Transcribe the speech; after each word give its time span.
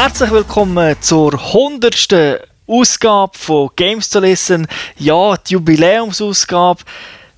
Herzlich 0.00 0.30
willkommen 0.30 0.94
zur 1.00 1.34
100. 1.34 2.46
Ausgabe 2.68 3.36
von 3.36 3.70
Games 3.74 4.08
to 4.08 4.20
Listen. 4.20 4.68
Ja, 4.96 5.36
die 5.36 5.54
Jubiläumsausgabe. 5.54 6.84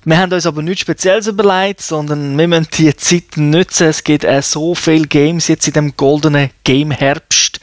Wir 0.05 0.19
haben 0.19 0.31
uns 0.31 0.45
aber 0.45 0.61
nichts 0.61 0.81
Spezielles 0.81 1.25
überlegt, 1.25 1.81
sondern 1.81 2.37
wir 2.37 2.47
müssen 2.47 2.67
die 2.77 2.95
Zeit 2.95 3.35
nutzen. 3.35 3.87
Es 3.87 4.03
gibt 4.03 4.25
äh, 4.25 4.43
so 4.43 4.75
viele 4.75 5.07
Games 5.07 5.47
jetzt 5.47 5.67
in 5.69 5.73
dem 5.73 5.97
goldenen 5.97 6.51
Game-Herbst. 6.63 7.59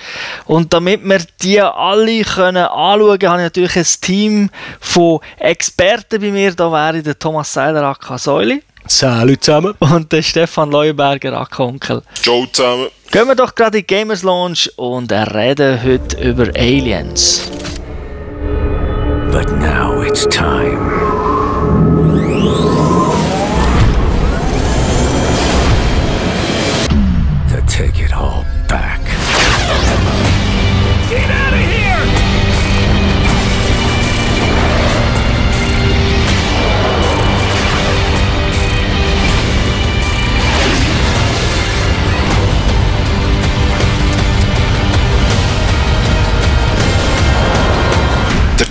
Und 0.46 0.72
damit 0.74 1.04
wir 1.04 1.20
die 1.42 1.60
alle 1.60 2.24
können 2.24 2.56
anschauen 2.56 3.18
können, 3.20 3.30
habe 3.30 3.42
ich 3.42 3.46
natürlich 3.46 3.76
ein 3.76 4.00
Team 4.00 4.50
von 4.80 5.20
Experten 5.38 6.20
bei 6.20 6.32
mir. 6.32 6.52
Da 6.56 6.72
wäre 6.72 7.04
der 7.04 7.16
Thomas 7.16 7.52
Seiler, 7.52 7.84
AK 7.84 8.18
Säuli. 8.18 8.64
Salut 8.88 9.44
zusammen. 9.44 9.74
Und 9.78 10.12
der 10.12 10.22
Stefan 10.22 10.70
Leuenberger, 10.70 11.38
AK 11.40 11.60
Onkel. 11.60 12.02
Ciao 12.22 12.46
zusammen. 12.52 12.88
Gehen 13.10 13.26
wir 13.26 13.34
doch 13.34 13.54
gerade 13.54 13.78
in 13.78 13.86
die 13.86 13.94
Gamers 13.94 14.22
Launch 14.22 14.70
und 14.76 15.10
reden 15.10 15.82
heute 15.82 16.22
über 16.22 16.48
Aliens. 16.54 17.50
But 19.32 19.50
now 19.58 20.02
it's 20.02 20.26
time. 20.28 21.07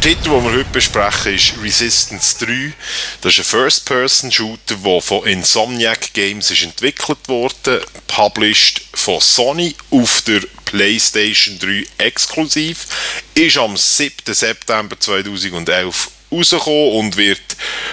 Titel, 0.08 0.30
den 0.30 0.44
wir 0.46 0.54
heute 0.54 0.70
besprechen, 0.72 1.36
ist 1.36 1.62
Resistance 1.62 2.46
3. 2.46 2.72
Das 3.20 3.34
ist 3.34 3.40
ein 3.40 3.44
First-Person-Shooter, 3.44 4.76
der 4.78 5.02
von 5.02 5.28
Insomniac 5.28 6.14
Games 6.14 6.50
ist 6.50 6.64
entwickelt 6.64 7.18
wurde, 7.28 7.86
published 8.08 8.84
von 8.94 9.20
Sony 9.20 9.76
auf 9.92 10.22
der 10.22 10.44
PlayStation 10.64 11.60
3 11.60 11.84
exklusiv, 11.98 12.88
ist 13.34 13.58
am 13.58 13.76
7. 13.76 14.34
September 14.34 14.98
2011 14.98 16.10
rausgekommen 16.32 16.92
und 16.94 17.18
wird 17.18 17.42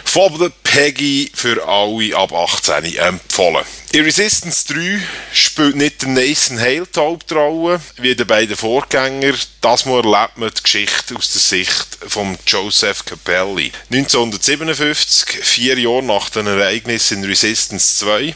von 0.04 0.38
der 0.38 0.52
Peggy 0.62 1.32
für 1.34 1.66
alle 1.66 2.16
ab 2.16 2.32
18 2.32 2.94
empfohlen. 2.94 3.64
In 3.94 4.02
Resistance 4.02 4.74
3 4.74 5.00
spielt 5.32 5.76
nicht 5.76 6.02
der 6.02 6.08
Nathan 6.08 6.58
Hale 6.58 6.84
die 6.84 6.98
Hauptrolle, 6.98 7.80
wie 7.98 8.16
den 8.16 8.26
beiden 8.26 8.56
Vorgängern. 8.56 9.38
Das 9.60 9.86
Mal 9.86 10.04
erlebt 10.04 10.36
man 10.36 10.50
die 10.50 10.62
Geschichte 10.64 11.14
aus 11.14 11.30
der 11.30 11.40
Sicht 11.40 11.98
von 12.08 12.36
Joseph 12.44 13.04
Capelli. 13.04 13.70
1957, 13.92 15.44
vier 15.44 15.78
Jahre 15.78 16.02
nach 16.02 16.28
den 16.30 16.48
Ereignissen 16.48 17.22
in 17.22 17.24
Resistance 17.30 17.98
2, 17.98 18.34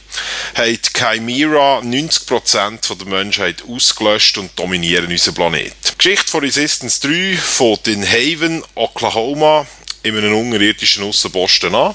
hat 0.55 0.93
Chimera 0.97 1.81
90% 1.81 2.97
der 2.97 3.07
Menschheit 3.09 3.65
ausgelöscht 3.69 4.39
und 4.39 4.57
dominieren 4.57 5.11
unseren 5.11 5.35
Planeten. 5.35 5.75
Die 5.91 5.99
Geschichte 5.99 6.31
von 6.31 6.45
Resistance 6.45 7.01
3 7.01 7.37
fängt 7.37 7.89
in 7.89 8.09
Haven, 8.09 8.63
Oklahoma, 8.77 9.67
in 10.03 10.17
einem 10.17 10.35
unterirdischen 10.35 11.05
Aussenposten 11.05 11.75
an. 11.75 11.95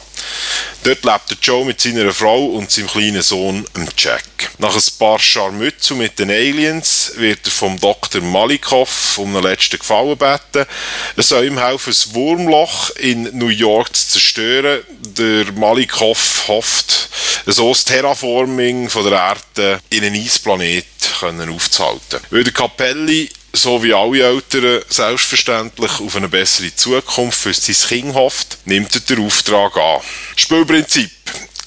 Dort 0.83 1.03
lebt 1.05 1.37
Joe 1.41 1.65
mit 1.65 1.79
seiner 1.79 2.11
Frau 2.11 2.45
und 2.45 2.69
seinem 2.69 2.87
kleinen 2.87 3.21
Sohn, 3.21 3.65
Jack. 3.97 4.23
Nach 4.57 4.75
ein 4.75 4.83
paar 4.99 5.19
Scharmützel 5.19 5.95
mit 5.95 6.19
den 6.19 6.29
Aliens 6.29 7.13
wird 7.15 7.45
er 7.45 7.51
vom 7.51 7.79
Dr. 7.79 8.21
Malikov 8.21 9.17
um 9.17 9.35
einen 9.35 9.43
letzten 9.43 9.79
Gefallen 9.79 10.17
beten. 10.17 10.67
Er 11.15 11.23
soll 11.23 11.45
ihm 11.45 11.57
helfen, 11.57 11.89
das 11.89 12.13
Wurmloch 12.13 12.89
in 12.97 13.23
New 13.37 13.47
York 13.47 13.95
zu 13.95 14.09
zerstören. 14.09 14.83
Der 15.17 15.51
Malikov 15.53 16.47
hofft, 16.47 17.09
so 17.45 17.69
das 17.69 17.85
Terraforming 17.85 18.89
von 18.89 19.09
der 19.09 19.13
Erde 19.13 19.81
in 19.89 20.03
einen 20.03 20.15
Eisplanet 20.15 20.85
aufzuhalten. 21.21 22.19
Weil 22.29 22.43
der 22.43 22.53
Capelli 22.53 23.29
so 23.55 23.83
wie 23.83 23.93
alle 23.93 24.23
Eltern 24.23 24.81
selbstverständlich 24.89 25.91
auf 25.99 26.15
eine 26.15 26.27
bessere 26.27 26.75
Zukunft 26.75 27.39
für 27.39 27.53
sein 27.53 27.87
Kind 27.87 28.13
hofft, 28.15 28.57
nimmt 28.65 28.93
er 28.95 29.01
den 29.01 29.25
Auftrag 29.25 29.77
an. 29.77 30.01
Spielprinzip 30.35 31.11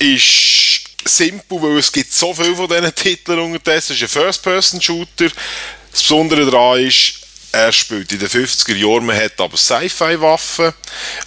ist 0.00 0.80
simpel, 1.04 1.62
weil 1.62 1.78
es 1.78 1.92
gibt 1.92 2.12
so 2.12 2.34
viele 2.34 2.56
von 2.56 2.68
diesen 2.68 2.94
Titeln 2.94 3.38
unterdessen. 3.38 3.92
Es 3.92 4.02
ist 4.02 4.16
ein 4.16 4.22
First-Person-Shooter. 4.22 5.28
Das 5.92 6.02
Besondere 6.02 6.50
daran 6.50 6.80
ist, 6.80 7.20
er 7.52 7.72
spielt 7.72 8.12
in 8.12 8.18
den 8.18 8.28
50er 8.28 8.74
Jahren, 8.74 9.06
man 9.06 9.16
hat 9.16 9.40
aber 9.40 9.56
Sci-Fi-Waffen 9.56 10.74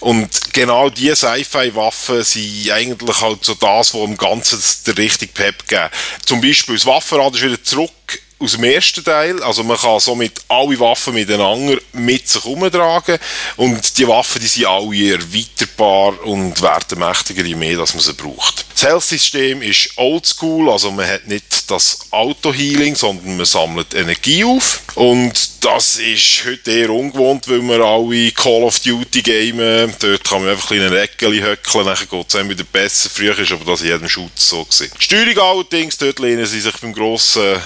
und 0.01 0.53
genau 0.53 0.89
diese 0.89 1.15
Sci-Fi-Waffen 1.15 2.23
sind 2.23 2.69
eigentlich 2.69 3.21
halt 3.21 3.43
so 3.43 3.55
das, 3.55 3.93
was 3.95 4.01
dem 4.01 4.17
Ganzen 4.17 4.61
den 4.85 4.93
richtigen 4.93 5.33
Pep 5.33 5.67
geben. 5.67 5.89
Zum 6.25 6.39
Beispiel 6.39 6.75
das 6.75 6.85
Waffenrad 6.85 7.33
ist 7.33 7.41
wieder 7.41 7.63
zurück 7.63 7.91
aus 8.39 8.53
dem 8.53 8.63
ersten 8.63 9.03
Teil, 9.03 9.43
also 9.43 9.63
man 9.63 9.77
kann 9.77 9.99
somit 9.99 10.33
alle 10.47 10.79
Waffen 10.79 11.13
miteinander 11.13 11.77
mit 11.91 12.27
sich 12.27 12.43
herumtragen 12.43 13.19
und 13.57 13.97
die 13.97 14.07
Waffen, 14.07 14.41
die 14.41 14.47
sind 14.47 14.65
alle 14.65 15.11
erweiterbar 15.11 16.25
und 16.25 16.61
werden 16.61 16.99
mächtiger, 16.99 17.43
je 17.43 17.55
mehr 17.55 17.77
dass 17.77 17.93
man 17.93 18.03
sie 18.03 18.13
braucht. 18.13 18.65
Das 18.73 18.83
Health-System 18.83 19.61
ist 19.61 19.97
oldschool, 19.97 20.69
also 20.69 20.89
man 20.89 21.05
hat 21.05 21.27
nicht 21.27 21.69
das 21.69 21.99
Auto-Healing, 22.11 22.95
sondern 22.95 23.35
man 23.35 23.45
sammelt 23.45 23.93
Energie 23.93 24.45
auf 24.45 24.81
und 24.95 25.49
das 25.65 25.97
ist 25.97 26.45
heute 26.45 26.71
eher 26.71 26.89
ungewohnt, 26.91 27.49
weil 27.49 27.61
wir 27.61 27.81
alle 27.81 28.31
Call 28.31 28.63
of 28.63 28.79
Duty 28.79 29.21
gamen, 29.21 29.93
dort 29.99 30.23
kann 30.23 30.41
man 30.41 30.51
einfach 30.51 30.71
ein 30.71 30.79
bisschen 30.79 30.95
Eckchen 30.95 31.43
höckeln, 31.43 31.85
dann 31.85 31.97
geht 32.09 32.33
es 32.33 32.49
wieder 32.49 32.63
besser. 32.63 33.09
Früher 33.09 33.37
ist 33.37 33.51
aber 33.51 33.65
das 33.65 33.81
in 33.81 33.87
jedem 33.87 34.07
Schutz 34.07 34.49
so 34.49 34.63
gewesen. 34.63 34.91
Die 34.97 35.03
Steuerung 35.03 35.37
allerdings, 35.39 35.97
dort 35.97 36.19
lehnen 36.19 36.45
sie 36.45 36.61
sich 36.61 36.77
beim 36.77 36.93
grossen 36.93 37.59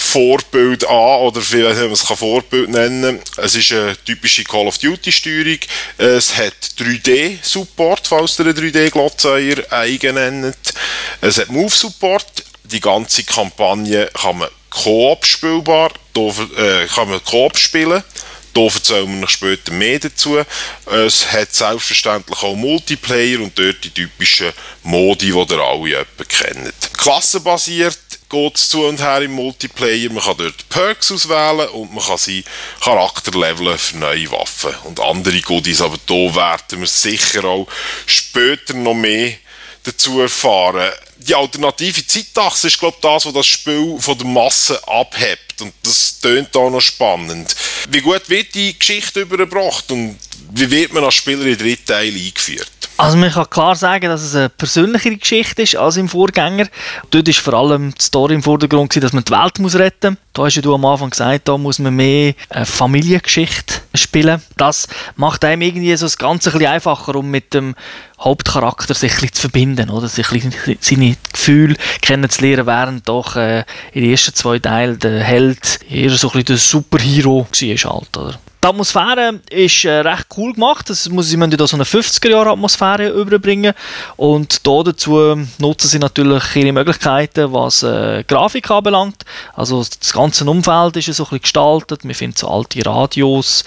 Vorbild 0.00 0.88
an, 0.88 1.20
oder 1.20 1.40
wie 1.52 1.62
man 1.62 1.92
es 1.92 2.02
Vorbild 2.02 2.70
nennen 2.70 3.20
Es 3.36 3.54
ist 3.54 3.72
eine 3.72 3.96
typische 4.04 4.44
Call 4.44 4.66
of 4.66 4.78
Duty 4.78 5.12
Steuerung. 5.12 5.58
Es 5.98 6.36
hat 6.36 6.54
3D-Support, 6.78 8.06
falls 8.06 8.38
ihr 8.38 8.46
einen 8.46 8.56
3D-Glotze 8.56 9.66
eigen 9.70 10.14
nennt. 10.14 10.56
Es 11.20 11.38
hat 11.38 11.50
Move-Support. 11.50 12.44
Die 12.64 12.80
ganze 12.80 13.24
Kampagne 13.24 14.08
kann 14.14 14.38
man 14.38 14.48
Koop 14.70 15.26
spielbar, 15.26 15.90
äh, 16.16 16.86
kann 16.86 17.10
man 17.10 17.22
Koop 17.24 17.58
spielen. 17.58 18.02
Da 18.52 18.62
erzählen 18.62 19.08
wir 19.08 19.20
noch 19.20 19.28
später 19.28 19.72
mehr 19.72 19.98
dazu. 19.98 20.38
Es 20.86 21.32
hat 21.32 21.52
selbstverständlich 21.54 22.42
auch 22.42 22.56
Multiplayer 22.56 23.40
und 23.40 23.56
dort 23.58 23.84
die 23.84 23.90
typischen 23.90 24.52
Modi, 24.82 25.26
die 25.26 25.54
ihr 25.54 25.60
alle 25.60 26.06
kennt. 26.28 26.92
Klassenbasiert 26.96 27.98
geht 28.28 28.56
es 28.56 28.68
zu 28.68 28.84
und 28.84 29.00
her 29.00 29.22
im 29.22 29.32
Multiplayer. 29.32 30.10
Man 30.10 30.22
kann 30.22 30.36
dort 30.38 30.68
Perks 30.68 31.12
auswählen 31.12 31.68
und 31.68 31.92
man 31.92 32.04
kann 32.04 32.18
seinen 32.18 32.44
Charakter 32.80 33.38
leveln 33.38 33.76
für 33.76 33.98
neue 33.98 34.30
Waffen 34.30 34.74
und 34.84 35.00
andere 35.00 35.40
Goodies. 35.40 35.80
Aber 35.82 35.98
da 36.06 36.14
werden 36.14 36.80
wir 36.80 36.86
sicher 36.86 37.44
auch 37.44 37.66
später 38.06 38.74
noch 38.74 38.94
mehr 38.94 39.34
dazu 39.82 40.20
erfahren. 40.20 40.92
Die 41.22 41.34
alternative 41.34 42.06
Zeitachse 42.06 42.68
ist, 42.68 42.78
glaube 42.78 42.96
ich, 42.96 43.02
das, 43.02 43.26
was 43.26 43.32
das 43.32 43.46
Spiel 43.46 43.96
von 43.98 44.16
der 44.16 44.26
Masse 44.26 44.88
abhebt. 44.88 45.60
Und 45.60 45.74
das 45.82 46.18
tönt 46.18 46.56
auch 46.56 46.70
noch 46.70 46.80
spannend. 46.80 47.54
Wie 47.90 48.00
gut 48.00 48.28
wird 48.28 48.54
die 48.54 48.78
Geschichte 48.78 49.20
übergebracht 49.20 49.90
und 49.90 50.18
wie 50.52 50.70
wird 50.70 50.92
man 50.92 51.04
als 51.04 51.14
Spieler 51.14 51.42
in 51.42 51.48
den 51.48 51.58
dritten 51.58 51.84
Teil 51.84 52.14
eingeführt? 52.14 52.79
Also 53.00 53.16
man 53.16 53.30
kann 53.30 53.48
klar 53.48 53.76
sagen, 53.76 54.10
dass 54.10 54.20
es 54.20 54.34
eine 54.34 54.50
persönlichere 54.50 55.16
Geschichte 55.16 55.62
ist 55.62 55.74
als 55.74 55.96
im 55.96 56.06
Vorgänger. 56.06 56.66
Dort 57.10 57.28
ist 57.28 57.38
vor 57.38 57.54
allem 57.54 57.94
die 57.94 58.02
Story 58.02 58.34
im 58.34 58.42
Vordergrund, 58.42 58.94
dass 59.02 59.14
man 59.14 59.24
die 59.24 59.32
Welt 59.32 59.58
muss 59.58 59.74
retten 59.74 60.10
muss. 60.10 60.18
Da 60.34 60.44
hast 60.44 60.56
ja 60.56 60.62
du 60.62 60.74
am 60.74 60.84
Anfang 60.84 61.08
gesagt, 61.08 61.48
da 61.48 61.56
muss 61.56 61.78
man 61.78 61.96
mehr 61.96 62.34
eine 62.50 62.66
Familiengeschichte 62.66 63.76
spielen. 63.94 64.42
Das 64.58 64.86
macht 65.16 65.46
einem 65.46 65.62
irgendwie 65.62 65.96
so 65.96 66.04
das 66.04 66.18
Ganze 66.18 66.50
ein 66.50 66.58
bisschen 66.58 66.72
einfacher, 66.72 67.14
um 67.14 67.30
mit 67.30 67.54
dem 67.54 67.74
Hauptcharakter 68.20 68.92
sich 68.92 69.12
ein 69.12 69.14
bisschen 69.14 69.32
zu 69.32 69.40
verbinden, 69.40 69.88
oder? 69.88 70.06
Sich 70.06 70.30
ein 70.30 70.50
bisschen 70.50 70.78
seine 70.80 71.16
Gefühle 71.32 71.76
kennenzulernen, 72.02 72.66
während 72.66 73.08
doch 73.08 73.34
äh, 73.34 73.64
in 73.94 74.02
den 74.02 74.10
ersten 74.10 74.34
zwei 74.34 74.58
Teilen 74.58 74.98
der 74.98 75.24
Held 75.24 75.80
eher 75.88 76.10
so 76.10 76.28
ein 76.28 76.32
bisschen 76.32 76.44
der 76.44 76.56
Superhero 76.58 77.46
war 77.50 77.92
halt, 77.94 78.16
oder? 78.18 78.38
Die 78.62 78.68
Atmosphäre 78.68 79.40
ist 79.48 79.86
äh, 79.86 80.00
recht 80.00 80.26
cool 80.36 80.52
gemacht. 80.52 80.90
Das 80.90 81.08
muss, 81.08 81.28
sie 81.28 81.38
müssen 81.38 81.56
da 81.56 81.66
so 81.66 81.76
eine 81.76 81.84
50er-Jahre-Atmosphäre 81.84 83.08
überbringen. 83.08 83.72
Und 84.16 84.66
da 84.66 84.82
dazu 84.82 85.46
nutzen 85.58 85.88
sie 85.88 85.98
natürlich 85.98 86.56
ihre 86.56 86.72
Möglichkeiten, 86.72 87.54
was 87.54 87.82
äh, 87.82 88.22
Grafik 88.24 88.70
anbelangt. 88.70 89.24
Also 89.54 89.82
das 89.82 90.12
ganze 90.12 90.44
Umfeld 90.44 90.96
ist 90.98 91.06
so 91.06 91.22
ein 91.22 91.26
bisschen 91.26 91.40
gestaltet. 91.40 92.00
Wir 92.04 92.14
finden 92.14 92.36
so 92.36 92.48
alte 92.48 92.84
Radios. 92.84 93.64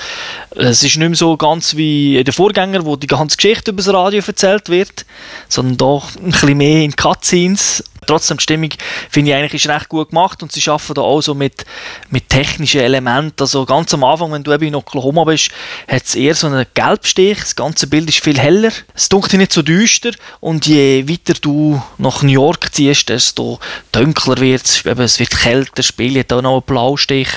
Es 0.52 0.84
ist 0.84 0.98
nicht 0.98 1.10
mehr 1.10 1.16
so 1.16 1.38
ganz 1.38 1.76
wie 1.76 2.18
in 2.18 2.24
den 2.24 2.34
Vorgängern, 2.34 2.86
wo 2.86 2.96
die 2.96 3.08
ganze 3.08 3.38
Geschichte 3.38 3.72
über 3.72 3.82
das 3.82 3.92
Radio 3.92 4.22
erzählt 4.26 4.70
wird, 4.70 5.08
sondern 5.50 5.78
doch 5.78 6.16
ein 6.18 6.32
bisschen 6.32 6.58
mehr 6.58 6.84
in 6.84 6.96
Cutscenes 6.96 7.84
Trotzdem, 8.06 8.38
die 8.38 8.44
Stimmung 8.44 8.70
finde 9.10 9.32
ich 9.32 9.38
eigentlich 9.38 9.66
ist 9.66 9.70
recht 9.70 9.90
gut 9.90 10.10
gemacht 10.10 10.42
und 10.44 10.52
sie 10.52 10.70
arbeiten 10.70 10.94
da 10.96 11.02
auch 11.02 11.22
so 11.22 11.34
mit, 11.34 11.66
mit 12.10 12.30
technischen 12.30 12.82
Elementen. 12.82 13.42
Also 13.42 13.66
ganz 13.66 13.94
am 13.94 14.04
Anfang, 14.04 14.32
wenn 14.32 14.44
du 14.44 14.54
eben 14.54 14.66
in 14.66 14.76
Oklahoma 14.76 15.24
bist, 15.24 15.52
hat 15.88 16.04
es 16.06 16.16
eher 16.16 16.36
so 16.36 16.48
einen 16.48 16.66
Gelbstich. 16.74 17.40
Das 17.40 17.56
ganze 17.56 17.88
Bild 17.88 18.10
ist 18.10 18.20
viel 18.20 18.38
heller. 18.38 18.72
Es 18.94 19.10
dunkelt 19.10 19.34
nicht 19.34 19.54
so 19.54 19.62
düster 19.62 20.12
und 20.40 20.66
je 20.66 21.08
weiter 21.08 21.34
du 21.40 21.82
nach 21.98 22.24
New 22.24 22.32
York 22.32 22.74
ziehst, 22.74 23.10
desto 23.10 23.60
dunkler 23.92 24.38
wird 24.38 24.66
es. 24.66 24.86
Es 24.86 25.20
wird 25.20 25.32
kälter, 25.32 25.72
das 25.76 25.86
Spiel 25.86 26.20
hat 26.20 26.32
auch 26.34 26.42
noch 26.42 26.54
einen 26.54 26.64
Blaustich, 26.64 27.30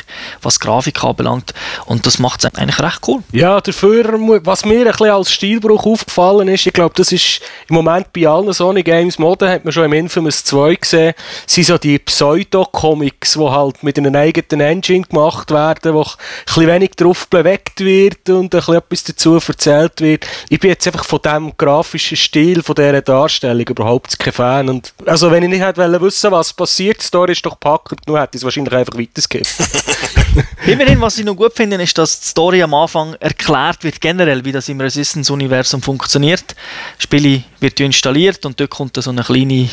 was 0.42 0.60
Grafik 0.60 1.02
anbelangt. 1.02 1.54
Und 1.86 2.06
das 2.06 2.18
macht 2.18 2.44
es 2.44 2.54
eigentlich 2.54 2.78
recht 2.78 3.00
cool. 3.06 3.22
Ja, 3.32 3.60
dafür, 3.60 4.18
was 4.44 4.64
mir 4.64 4.80
ein 4.80 4.84
bisschen 4.84 5.10
als 5.10 5.30
Stilbruch 5.30 5.84
aufgefallen 5.86 6.48
ist, 6.48 6.66
ich 6.66 6.72
glaube, 6.72 6.94
das 6.96 7.12
ist 7.12 7.40
im 7.68 7.74
Moment 7.74 8.12
bei 8.12 8.26
allen 8.26 8.52
Sony 8.52 8.82
Games 8.82 9.18
Mode, 9.18 9.48
hat 9.48 9.64
man 9.64 9.72
schon 9.72 9.84
im 9.84 9.92
Infamous 9.92 10.44
2 10.44 10.55
2 10.56 10.74
gesehen, 10.76 11.14
sind 11.46 11.66
so 11.66 11.76
die 11.76 11.98
Pseudo-Comics, 11.98 13.34
die 13.34 13.40
halt 13.40 13.82
mit 13.82 13.98
einer 13.98 14.18
eigenen 14.18 14.66
Engine 14.66 15.04
gemacht 15.04 15.50
werden, 15.50 15.92
wo 15.92 16.02
ein 16.02 16.08
bisschen 16.46 16.66
wenig 16.66 16.90
drauf 16.92 17.28
bewegt 17.28 17.80
wird 17.80 18.30
und 18.30 18.44
ein 18.44 18.48
bisschen 18.48 18.74
etwas 18.76 19.04
dazu 19.04 19.34
erzählt 19.34 20.00
wird. 20.00 20.26
Ich 20.48 20.58
bin 20.58 20.70
jetzt 20.70 20.86
einfach 20.86 21.04
von 21.04 21.20
dem 21.22 21.52
grafischen 21.58 22.16
Stil, 22.16 22.62
von 22.62 22.74
dieser 22.74 23.02
Darstellung 23.02 23.68
überhaupt 23.68 24.18
kein 24.18 24.32
Fan. 24.32 24.68
Und 24.70 24.94
also 25.04 25.30
wenn 25.30 25.42
ich 25.42 25.50
nicht 25.50 25.62
hätte 25.62 26.00
wissen 26.00 26.32
was 26.32 26.54
passiert, 26.54 27.02
die 27.02 27.04
Story 27.04 27.32
ist 27.32 27.44
doch 27.44 27.60
packend, 27.60 28.00
nur 28.06 28.18
hätte 28.18 28.36
ich 28.36 28.40
es 28.40 28.44
wahrscheinlich 28.44 28.72
einfach 28.72 28.98
weitergegeben. 28.98 29.46
Immerhin, 30.66 31.00
was 31.00 31.18
ich 31.18 31.24
noch 31.24 31.36
gut 31.36 31.54
finde, 31.54 31.80
ist, 31.82 31.96
dass 31.96 32.20
die 32.20 32.28
Story 32.28 32.62
am 32.62 32.74
Anfang 32.74 33.14
erklärt 33.20 33.84
wird, 33.84 34.00
generell, 34.00 34.44
wie 34.44 34.52
das 34.52 34.68
im 34.68 34.80
Resistance-Universum 34.80 35.80
funktioniert. 35.80 36.56
Das 36.96 37.04
Spiel 37.04 37.44
wird 37.60 37.78
installiert 37.80 38.44
und 38.44 38.58
dort 38.58 38.70
kommt 38.70 38.96
so 38.96 39.10
eine 39.10 39.22
kleine 39.22 39.68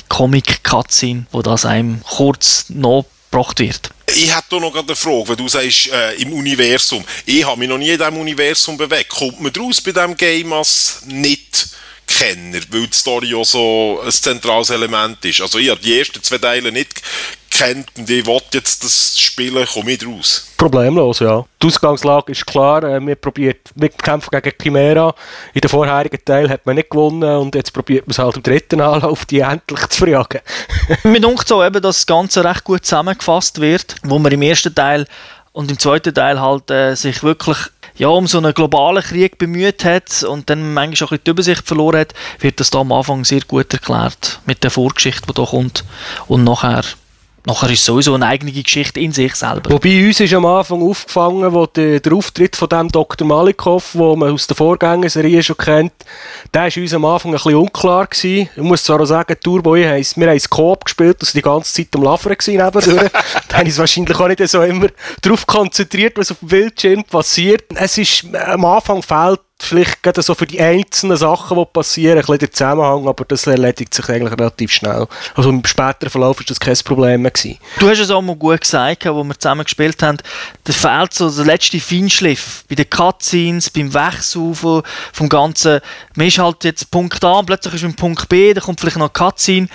Comic-Cutscene, 0.73 1.25
wo 1.31 1.41
das 1.41 1.65
einem 1.65 2.01
kurz 2.03 2.65
nachgebracht 2.69 3.59
wird. 3.59 3.89
Ich 4.15 4.35
hätte 4.35 4.59
noch 4.59 4.75
eine 4.75 4.95
Frage, 4.95 5.29
wenn 5.29 5.37
du 5.37 5.47
sagst, 5.47 5.91
äh, 5.91 6.13
im 6.15 6.33
Universum. 6.33 7.03
Ich 7.25 7.45
habe 7.45 7.59
mich 7.59 7.69
noch 7.69 7.77
nie 7.77 7.89
in 7.89 7.97
diesem 7.97 8.17
Universum 8.17 8.77
bewegt. 8.77 9.09
Kommt 9.09 9.41
man 9.41 9.51
daraus 9.51 9.81
bei 9.81 9.91
diesem 9.91 10.15
Game 10.15 10.53
als 10.53 11.01
nicht 11.05 11.69
Kenner, 12.05 12.59
weil 12.69 12.87
die 12.87 12.95
Story 12.95 13.33
auch 13.33 13.45
so 13.45 14.01
ein 14.05 14.11
zentrales 14.11 14.69
Element 14.69 15.23
ist. 15.25 15.41
Also 15.41 15.57
ich 15.57 15.69
habe 15.69 15.81
die 15.81 15.97
ersten 15.97 16.21
zwei 16.21 16.37
Teile 16.37 16.71
nicht 16.71 17.01
kennt 17.57 17.87
und 17.97 18.09
ich 18.09 18.25
will 18.25 18.39
jetzt 18.51 18.83
das 18.83 19.19
spielen, 19.19 19.65
komme 19.65 19.91
ich 19.91 20.05
raus. 20.05 20.47
Problemlos, 20.57 21.19
ja. 21.19 21.45
Die 21.61 21.67
Ausgangslage 21.67 22.31
ist 22.31 22.45
klar. 22.45 22.83
Äh, 22.83 23.05
wir, 23.05 23.15
probiert, 23.15 23.69
wir 23.75 23.89
kämpfen 23.89 24.29
gegen 24.31 24.55
Chimera. 24.61 25.13
In 25.53 25.61
den 25.61 25.69
vorherigen 25.69 26.23
Teil 26.23 26.49
hat 26.49 26.65
man 26.65 26.75
nicht 26.75 26.89
gewonnen 26.89 27.37
und 27.37 27.55
jetzt 27.55 27.73
probiert 27.73 28.07
man 28.07 28.11
es 28.11 28.19
halt 28.19 28.37
im 28.37 28.43
dritten 28.43 28.81
Anlauf, 28.81 29.25
die 29.25 29.39
endlich 29.39 29.87
zu 29.87 29.99
verjagen. 29.99 30.41
Mir 31.03 31.21
denkt 31.21 31.47
so 31.47 31.63
eben, 31.63 31.81
dass 31.81 31.97
das 31.97 32.05
Ganze 32.05 32.43
recht 32.43 32.63
gut 32.63 32.85
zusammengefasst 32.85 33.61
wird, 33.61 33.95
wo 34.03 34.19
man 34.19 34.31
im 34.31 34.41
ersten 34.41 34.73
Teil 34.73 35.05
und 35.51 35.69
im 35.69 35.79
zweiten 35.79 36.13
Teil 36.13 36.41
halt 36.41 36.69
äh, 36.71 36.95
sich 36.95 37.23
wirklich 37.23 37.57
ja, 37.95 38.07
um 38.07 38.25
so 38.25 38.39
einen 38.39 38.53
globalen 38.53 39.03
Krieg 39.03 39.37
bemüht 39.37 39.85
hat 39.85 40.23
und 40.23 40.49
dann 40.49 40.73
manchmal 40.73 41.07
auch 41.07 41.11
ein 41.11 41.17
bisschen 41.17 41.23
die 41.25 41.29
Übersicht 41.29 41.67
verloren 41.67 41.99
hat, 41.99 42.13
wird 42.39 42.59
das 42.59 42.71
da 42.71 42.79
am 42.79 42.91
Anfang 42.91 43.23
sehr 43.23 43.41
gut 43.41 43.71
erklärt 43.71 44.39
mit 44.45 44.63
der 44.63 44.71
Vorgeschichte, 44.71 45.27
die 45.27 45.33
da 45.33 45.45
kommt 45.45 45.85
und 46.27 46.43
nachher 46.43 46.83
Nachher 47.45 47.69
ist 47.71 47.79
es 47.79 47.85
sowieso 47.85 48.13
eine 48.13 48.27
eigene 48.27 48.53
Geschichte 48.53 49.01
in 49.01 49.11
sich 49.11 49.35
selber. 49.35 49.69
Wobei 49.69 50.07
uns 50.07 50.19
ist 50.21 50.33
am 50.33 50.45
Anfang 50.45 50.81
aufgefangen, 50.81 51.51
wo 51.51 51.65
der, 51.65 51.99
der 51.99 52.13
Auftritt 52.13 52.55
von 52.55 52.69
dem 52.69 52.87
Dr. 52.89 53.27
Malikov, 53.27 53.91
den 53.93 54.19
man 54.19 54.31
aus 54.31 54.47
der 54.47 54.55
Vorgängerserie 54.55 55.43
schon 55.43 55.57
kennt, 55.57 55.91
der 56.53 56.63
war 56.63 56.77
uns 56.77 56.93
am 56.93 57.03
Anfang 57.03 57.31
ein 57.31 57.35
bisschen 57.35 57.55
unklar 57.55 58.07
gewesen. 58.07 58.49
Ich 58.55 58.63
muss 58.63 58.85
zwar 58.85 59.01
auch 59.01 59.05
sagen, 59.05 59.35
Turbo, 59.43 59.75
ich 59.75 59.85
heiss, 59.85 60.15
wir 60.15 60.27
haben 60.27 60.37
es 60.37 60.49
Coop 60.49 60.85
gespielt, 60.85 61.17
also 61.19 61.33
die 61.33 61.41
ganze 61.41 61.73
Zeit 61.73 61.93
am 61.95 62.03
Laufen 62.03 62.29
gewesen 62.29 62.63
nebendurch. 62.63 63.11
da 63.49 63.57
habe 63.57 63.67
ich 63.67 63.77
wahrscheinlich 63.77 64.17
auch 64.17 64.27
nicht 64.29 64.47
so 64.47 64.61
immer 64.61 64.87
darauf 65.21 65.45
konzentriert, 65.45 66.17
was 66.17 66.31
auf 66.31 66.39
dem 66.39 66.47
Bildschirm 66.47 67.03
passiert. 67.03 67.65
Es 67.75 67.97
ist, 67.97 68.25
am 68.33 68.63
Anfang 68.63 69.01
fehlt 69.01 69.41
vielleicht 69.63 70.03
gerade 70.03 70.21
so 70.21 70.35
für 70.35 70.45
die 70.45 70.59
einzelnen 70.59 71.17
Sachen, 71.17 71.57
die 71.57 71.65
passieren, 71.65 72.17
ein 72.17 72.21
bisschen 72.21 72.39
der 72.39 72.51
Zusammenhang, 72.51 73.07
aber 73.07 73.25
das 73.25 73.47
erledigt 73.47 73.93
sich 73.93 74.07
eigentlich 74.09 74.31
relativ 74.31 74.71
schnell. 74.71 75.07
Also 75.35 75.49
im 75.49 75.65
späteren 75.65 76.09
Verlauf 76.09 76.37
war 76.37 76.45
das 76.47 76.59
kein 76.59 76.77
Problem 76.83 77.21
mehr. 77.21 77.31
Gewesen. 77.31 77.57
Du 77.79 77.89
hast 77.89 77.99
es 77.99 78.11
auch 78.11 78.21
mal 78.21 78.35
gut 78.35 78.61
gesagt, 78.61 79.05
wo 79.05 79.23
wir 79.23 79.39
zusammen 79.39 79.63
gespielt 79.63 80.01
haben, 80.03 80.17
da 80.63 80.73
fehlt 80.73 81.13
so 81.13 81.29
der 81.29 81.45
letzte 81.45 81.79
Feinschliff 81.79 82.63
bei 82.69 82.75
den 82.75 82.89
Cutscenes, 82.89 83.69
beim 83.69 83.93
Wechsel 83.93 84.53
vom, 84.53 85.29
Ganzen. 85.29 85.79
Man 86.15 86.27
ist 86.27 86.37
halt 86.37 86.63
jetzt 86.63 86.91
Punkt 86.91 87.23
A, 87.23 87.41
plötzlich 87.41 87.75
ist 87.75 87.83
man 87.83 87.95
Punkt 87.95 88.29
B, 88.29 88.53
dann 88.53 88.63
kommt 88.63 88.79
vielleicht 88.79 88.97
noch 88.97 89.13
eine 89.15 89.29
Cutscene 89.31 89.67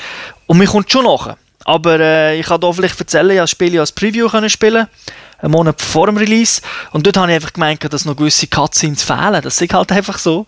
und 0.46 0.58
man 0.58 0.66
kommt 0.66 0.90
schon 0.90 1.04
nachher. 1.04 1.36
Aber 1.64 1.98
äh, 2.00 2.38
ich 2.38 2.46
kann 2.46 2.60
hier 2.60 2.72
vielleicht 2.72 2.98
erzählen, 2.98 3.30
ich 3.30 3.36
habe 3.36 3.42
das 3.42 3.50
Spiel 3.50 3.80
als 3.80 3.92
Preview 3.92 4.28
können 4.28 4.48
spielen 4.48 4.86
einen 5.38 5.52
Monat 5.52 5.80
vor 5.80 6.06
dem 6.06 6.16
Release. 6.16 6.60
Und 6.90 7.06
dort 7.06 7.16
habe 7.16 7.30
ich 7.30 7.36
einfach 7.36 7.52
gemerkt, 7.52 7.92
dass 7.92 8.04
noch 8.04 8.16
gewisse 8.16 8.46
Cutscenes 8.46 9.02
fehlen. 9.02 9.40
Das 9.42 9.60
ist 9.60 9.72
halt 9.72 9.92
einfach 9.92 10.18
so. 10.18 10.46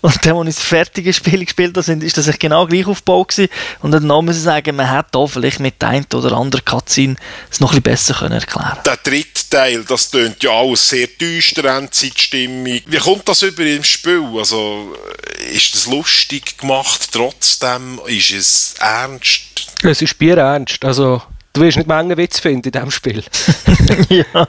Und 0.00 0.24
dann, 0.24 0.36
als 0.36 0.48
ich 0.48 0.54
das 0.54 0.64
fertige 0.64 1.12
Spiel 1.12 1.44
gespielt 1.44 1.76
habe, 1.76 2.04
ist 2.04 2.16
das 2.16 2.38
genau 2.38 2.66
gleich 2.66 2.86
aufgebaut 2.86 3.28
gewesen. 3.28 3.50
Und 3.80 3.90
dann 3.90 4.06
muss 4.06 4.36
ich 4.36 4.42
sagen, 4.42 4.76
man 4.76 4.90
hätte 4.90 5.08
da 5.12 5.26
vielleicht 5.26 5.60
mit 5.60 5.80
der 5.82 5.88
einen 5.88 6.06
oder 6.14 6.32
anderen 6.32 6.64
Cutscene 6.64 7.16
es 7.50 7.60
noch 7.60 7.72
ein 7.72 7.82
bisschen 7.82 8.14
besser 8.14 8.14
können 8.14 8.32
erklären 8.32 8.78
Der 8.84 8.96
dritte 8.96 9.50
Teil, 9.50 9.84
das 9.84 10.10
tönt 10.10 10.42
ja 10.42 10.50
alles 10.50 10.88
sehr 10.88 11.06
düster, 11.06 11.64
Endzeitstimmung. 11.64 12.80
Wie 12.86 12.98
kommt 12.98 13.28
das 13.28 13.42
über 13.42 13.64
im 13.64 13.84
Spiel? 13.84 14.24
Also, 14.36 14.94
ist 15.52 15.74
das 15.74 15.86
lustig 15.86 16.58
gemacht 16.58 17.08
trotzdem? 17.12 18.00
Ist 18.06 18.30
es 18.30 18.74
ernst? 18.78 19.72
Es 19.82 20.02
ist 20.02 20.18
bierernst. 20.18 20.84
Also 20.84 21.22
Du 21.58 21.64
wirst 21.64 21.76
nicht 21.76 21.88
Menge 21.88 22.16
Witz 22.16 22.38
finden 22.38 22.68
in 22.68 22.70
diesem 22.70 22.90
Spiel. 22.92 23.24
ja. 24.10 24.46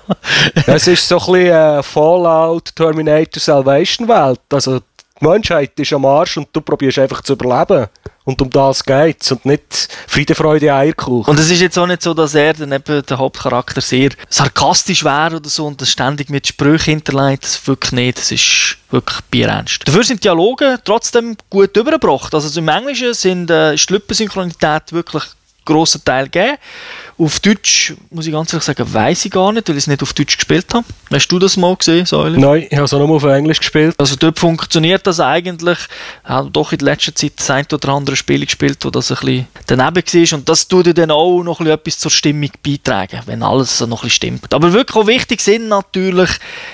Es 0.68 0.86
ist 0.86 1.08
so 1.08 1.18
ein 1.18 1.26
bisschen 1.34 1.56
eine 1.56 1.82
Fallout 1.82 2.76
Terminator 2.76 3.42
Salvation 3.42 4.08
Welt. 4.08 4.42
Also 4.54 4.80
die 4.80 5.26
Menschheit 5.26 5.72
ist 5.80 5.92
am 5.92 6.06
Arsch 6.06 6.38
und 6.38 6.50
du 6.54 6.62
probierst 6.62 7.00
einfach 7.00 7.24
zu 7.24 7.34
überleben. 7.34 7.88
Und 8.26 8.40
um 8.44 8.50
das 8.52 8.84
geht 8.84 9.24
es 9.24 9.32
und 9.32 9.44
nicht 9.44 9.88
Friede, 10.06 10.36
Freude, 10.36 10.72
Eierkuchen. 10.72 11.32
Und 11.32 11.40
es 11.40 11.50
ist 11.50 11.62
jetzt 11.62 11.80
auch 11.80 11.88
nicht 11.88 12.04
so, 12.04 12.14
dass 12.14 12.36
er 12.36 12.54
dann 12.54 12.74
eben 12.74 13.04
der 13.04 13.18
Hauptcharakter 13.18 13.82
sehr 13.82 14.12
sarkastisch 14.30 15.04
wäre 15.04 15.38
oder 15.38 15.50
so 15.50 15.66
und 15.66 15.82
das 15.82 15.90
ständig 15.90 16.30
mit 16.30 16.46
Sprüchen 16.46 16.98
hinterlegt. 16.98 17.44
Das 17.44 17.68
wirklich 17.68 17.92
nicht. 17.92 18.20
Das 18.20 18.32
ist 18.32 18.78
wirklich 18.92 19.20
bierernst. 19.32 19.88
Dafür 19.88 20.04
sind 20.04 20.24
Dialoge 20.24 20.78
trotzdem 20.84 21.38
gut 21.50 21.76
übergebracht. 21.76 22.36
Also 22.36 22.60
im 22.60 22.68
Englischen 22.68 23.16
sind, 23.16 23.50
äh, 23.50 23.74
ist 23.74 23.90
die 23.90 23.94
Lippensynchronität 23.94 24.94
wirklich 24.94 25.24
grossen 25.70 26.04
Teil 26.04 26.26
gegeben. 26.26 26.58
Auf 27.18 27.40
Deutsch, 27.42 27.94
muss 28.12 28.28
ich 28.28 28.32
ganz 28.32 28.54
ehrlich 28.54 28.64
sagen, 28.64 28.94
weiß 28.94 29.26
ich 29.26 29.32
gar 29.32 29.52
nicht, 29.52 29.68
weil 29.68 29.76
ich 29.76 29.84
es 29.84 29.88
nicht 29.88 30.02
auf 30.02 30.14
Deutsch 30.14 30.38
gespielt 30.38 30.74
habe. 30.74 30.86
Hast 31.12 31.28
du 31.28 31.38
das 31.38 31.58
mal 31.58 31.76
gesehen, 31.76 32.06
Säule? 32.06 32.40
Nein, 32.40 32.68
ich 32.70 32.78
habe 32.78 32.86
es 32.86 32.92
nur 32.94 33.10
auf 33.10 33.24
Englisch 33.26 33.60
gespielt. 33.60 33.94
Also 33.98 34.16
dort 34.16 34.40
funktioniert 34.40 35.06
das 35.06 35.20
eigentlich. 35.20 35.80
Ich 36.24 36.30
habe 36.30 36.50
doch 36.50 36.72
in 36.72 36.80
letzter 36.80 37.14
Zeit 37.14 37.34
das 37.36 37.50
ein 37.50 37.66
oder 37.74 37.90
andere 37.90 38.16
Spiel 38.16 38.46
gespielt, 38.46 38.78
wo 38.86 38.90
das 38.90 39.12
ein 39.12 39.18
bisschen 39.18 39.48
daneben 39.68 39.96
war. 39.96 40.38
Und 40.38 40.48
das 40.48 40.68
tut 40.68 40.98
dann 40.98 41.12
auch 41.12 41.44
noch 41.44 41.60
etwas 41.60 42.00
zur 42.00 42.10
Stimmung 42.10 42.52
beitragen, 42.64 43.22
wenn 43.26 43.44
alles 43.44 43.82
noch 43.82 43.88
ein 43.88 43.90
bisschen 43.90 44.10
stimmt. 44.12 44.54
Aber 44.54 44.72
wirklich 44.72 44.96
auch 44.96 45.08
wichtig 45.08 45.42
sind 45.42 45.68
natürlich 45.68 46.30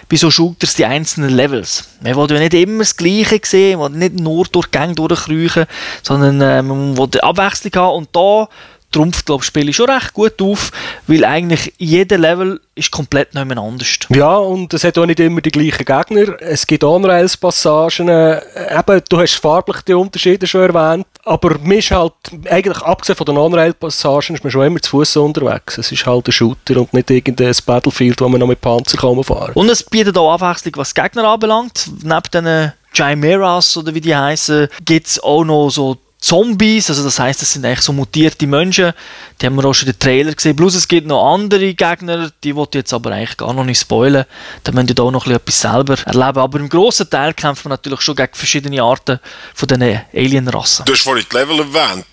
bei 0.08 0.18
so 0.18 0.30
Shooters 0.30 0.76
die 0.76 0.86
einzelnen 0.86 1.32
Levels. 1.32 1.90
Man 2.02 2.16
will 2.16 2.36
ja 2.36 2.40
nicht 2.40 2.54
immer 2.54 2.80
das 2.80 2.96
Gleiche 2.96 3.40
sehen, 3.44 3.80
man 3.80 3.94
will 3.94 4.00
nicht 4.00 4.20
nur 4.20 4.46
durch 4.46 4.70
Gänge 4.70 4.94
durchkriechen, 4.94 5.66
sondern 6.04 6.40
äh, 6.42 6.62
man 6.62 6.96
will 6.96 7.20
Abwechslung 7.22 7.72
haben. 7.76 7.96
Und 7.96 8.10
da 8.12 8.48
trumpft 8.92 9.26
glaube 9.26 9.44
Spiel 9.44 9.74
schon 9.74 9.90
recht 9.90 10.14
gut 10.14 10.42
auf, 10.42 10.72
weil 11.08 11.26
eigentlich 11.26 11.74
jeder 11.78 12.18
Level 12.18 12.62
ist 12.76 12.92
komplett 12.92 13.34
nicht 13.34 13.46
mehr 13.46 13.58
anders. 13.58 14.00
Ja, 14.10 14.36
und 14.36 14.74
es 14.74 14.84
hat 14.84 14.98
auch 14.98 15.06
nicht 15.06 15.20
immer 15.20 15.42
die 15.42 15.52
gleichen 15.52 15.86
Gegner. 15.86 16.42
Es 16.42 16.68
gibt 16.68 16.84
On-Rails-Passagen. 16.84 18.10
Äh, 18.10 18.42
eben, 18.78 19.02
du 19.10 19.20
hast 19.20 19.36
farblich 19.36 19.82
die 19.82 19.94
Unterschiede 19.94 20.46
schon 20.46 20.74
erwähnt, 20.74 21.08
aber 21.24 21.58
man 21.60 21.78
ist 21.78 21.92
halt, 21.92 22.14
eigentlich 22.50 22.78
abgesehen 22.78 23.16
von 23.16 23.26
den 23.26 23.38
On-Rail-Passagen, 23.38 24.36
ist 24.36 24.44
man 24.44 24.52
schon 24.52 24.66
immer 24.66 24.82
zu 24.82 24.92
Fuß 24.92 25.18
unterwegs. 25.18 25.78
Es 25.78 25.92
ist 25.92 26.06
halt 26.06 26.28
ein 26.28 26.32
Shooter 26.32 26.78
und 26.78 26.94
nicht 26.94 27.10
irgendein 27.10 27.56
Battlefield, 27.66 28.20
wo 28.22 28.28
man 28.28 28.40
noch 28.40 28.48
mit 28.48 28.62
Panzer 28.62 28.98
kann 28.98 29.24
fahren 29.24 29.54
Und 29.54 29.70
es 29.70 29.84
bietet 29.84 30.18
auch 30.18 30.34
Abwechslung, 30.34 30.74
was 30.78 30.94
Gegner 30.94 31.24
anbelangt. 31.24 31.90
Neben 32.04 32.32
den 32.32 32.74
Chimeras 32.94 33.76
oder 33.78 33.94
wie 33.94 34.02
die 34.02 34.16
heißen, 34.16 34.68
gibt 34.84 35.08
es 35.08 35.22
auch 35.22 35.44
noch 35.44 35.70
so 35.70 35.98
Zombies, 36.26 36.90
also 36.90 37.04
das 37.04 37.20
heißt, 37.20 37.40
das 37.40 37.54
sind 37.54 37.64
eigentlich 37.66 37.82
so 37.82 37.94
mutierte 37.94 38.48
Menschen. 38.48 38.94
Die 39.40 39.46
haben 39.46 39.56
wir 39.58 39.66
auch 39.66 39.74
schon 39.74 39.90
in 39.90 39.94
den 39.94 40.00
Trailer 40.00 40.34
gesehen. 40.34 40.56
Plus 40.56 40.74
es 40.74 40.88
gibt 40.88 41.06
noch 41.06 41.36
andere 41.36 41.76
Gegner, 41.76 42.32
die 42.44 42.56
wollte 42.56 42.80
ich 42.80 42.82
jetzt 42.82 42.94
aber 42.94 43.12
eigentlich 43.12 43.38
gar 43.38 43.54
noch 43.54 43.64
nicht 43.64 43.80
spoilen. 43.80 44.26
Da 44.64 44.72
müsst 44.72 44.90
ihr 44.90 44.96
da 44.96 45.04
auch 45.04 45.12
noch 45.12 45.28
ein 45.28 45.40
bisschen 45.46 45.70
etwas 45.70 45.96
selber 45.96 45.98
erleben. 46.04 46.40
Aber 46.40 46.60
im 46.60 46.68
grossen 46.68 47.08
Teil 47.12 47.36
kämpft 47.36 47.64
man 47.66 47.70
natürlich 47.70 48.02
schon 48.02 48.16
gegen 48.16 48.34
verschiedene 48.34 48.82
Arten 48.82 49.20
von 49.54 49.68
diesen 49.68 50.02
Alien-Rassen. 50.16 50.86
Du 50.86 50.94
hast 50.94 51.02
vorhin 51.02 51.28
die 51.32 51.36
Level 51.36 51.60
erwähnt. 51.60 52.06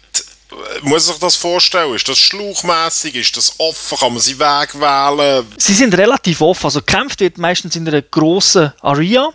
Muss 0.82 1.08
ich 1.08 1.16
das 1.16 1.36
vorstellen? 1.36 1.94
Ist 1.94 2.06
das 2.06 2.18
schlauchmässig? 2.18 3.14
Ist 3.14 3.34
das 3.38 3.54
offen? 3.56 3.96
Kann 3.96 4.12
man 4.12 4.20
sie 4.20 4.38
Weg 4.38 4.74
wählen? 4.74 5.46
Sie 5.56 5.72
sind 5.72 5.96
relativ 5.96 6.42
offen. 6.42 6.66
Also 6.66 6.80
gekämpft 6.80 7.20
wird 7.20 7.38
meistens 7.38 7.76
in 7.76 7.88
einer 7.88 8.02
grossen 8.02 8.74
Area. 8.82 9.30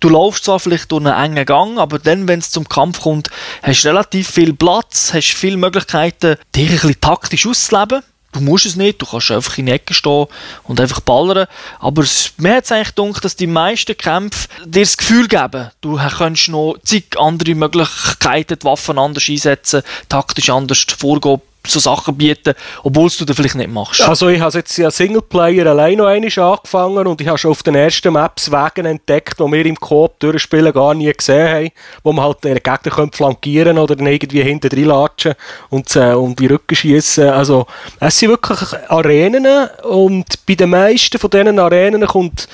Du 0.00 0.08
laufst 0.08 0.44
zwar 0.44 0.60
vielleicht 0.60 0.90
durch 0.90 1.04
einen 1.04 1.36
engen 1.36 1.46
Gang, 1.46 1.78
aber 1.78 1.98
dann, 1.98 2.26
wenn 2.28 2.38
es 2.38 2.50
zum 2.50 2.68
Kampf 2.68 3.00
kommt, 3.00 3.28
hast 3.62 3.86
relativ 3.86 4.30
viel 4.30 4.52
Platz, 4.52 5.12
hast 5.12 5.32
viele 5.34 5.56
Möglichkeiten, 5.56 6.36
dich 6.54 6.68
ein 6.68 6.72
bisschen 6.72 7.00
taktisch 7.00 7.46
auszuleben. 7.46 8.02
Du 8.32 8.40
musst 8.40 8.64
es 8.64 8.76
nicht, 8.76 9.02
du 9.02 9.06
kannst 9.06 9.32
einfach 9.32 9.58
in 9.58 9.66
die 9.66 9.72
Ecke 9.72 9.92
stehen 9.92 10.26
und 10.62 10.80
einfach 10.80 11.00
ballern. 11.00 11.48
Aber 11.80 12.02
es, 12.02 12.32
mir 12.36 12.54
hat 12.54 12.64
es 12.64 12.70
eigentlich 12.70 12.94
gedacht, 12.94 13.24
dass 13.24 13.34
die 13.34 13.48
meisten 13.48 13.96
Kämpfe 13.96 14.46
dir 14.64 14.82
das 14.82 14.96
Gefühl 14.96 15.26
geben, 15.26 15.70
du 15.80 15.96
kannst 15.96 16.48
noch 16.48 16.76
zig 16.84 17.18
andere 17.18 17.56
Möglichkeiten, 17.56 18.56
die 18.56 18.64
Waffen 18.64 18.98
anders 18.98 19.28
einsetzen, 19.28 19.82
taktisch 20.08 20.48
anders 20.48 20.86
vorgehen, 20.96 21.40
so 21.66 21.78
Sachen 21.78 22.16
bieten, 22.16 22.54
obwohl 22.82 23.10
du 23.10 23.24
das 23.24 23.36
vielleicht 23.36 23.54
nicht 23.54 23.70
machst. 23.70 24.00
Also 24.00 24.28
ich 24.28 24.40
habe 24.40 24.56
jetzt 24.56 24.76
ja 24.78 24.90
Singleplayer 24.90 25.66
allein 25.66 25.98
noch 25.98 26.06
einmal 26.06 26.30
angefangen 26.38 27.06
und 27.06 27.20
ich 27.20 27.28
habe 27.28 27.38
schon 27.38 27.50
auf 27.50 27.62
den 27.62 27.74
ersten 27.74 28.12
Maps 28.12 28.50
Wege 28.50 28.88
entdeckt, 28.88 29.38
die 29.38 29.44
wir 29.44 29.66
im 29.66 29.76
Coop 29.76 30.18
durchspielen 30.20 30.72
gar 30.72 30.94
nie 30.94 31.12
gesehen 31.12 31.48
haben, 31.48 31.70
wo 32.02 32.12
man 32.12 32.24
halt 32.24 32.44
den 32.44 32.54
Gegner 32.54 33.08
flankieren 33.12 33.78
oder 33.78 33.98
irgendwie 33.98 34.42
hinten 34.42 34.68
drin 34.68 34.86
latschen 34.86 35.34
und 35.68 35.94
äh, 35.96 36.12
um 36.12 36.34
die 36.34 36.46
Rücken 36.46 36.74
schießen. 36.74 37.28
Also 37.28 37.66
es 38.00 38.18
sind 38.18 38.30
wirklich 38.30 38.58
Arenen 38.88 39.68
und 39.82 40.46
bei 40.46 40.54
den 40.54 40.70
meisten 40.70 41.18
von 41.18 41.30
diesen 41.30 41.58
Arenen 41.58 42.06
kommt 42.06 42.48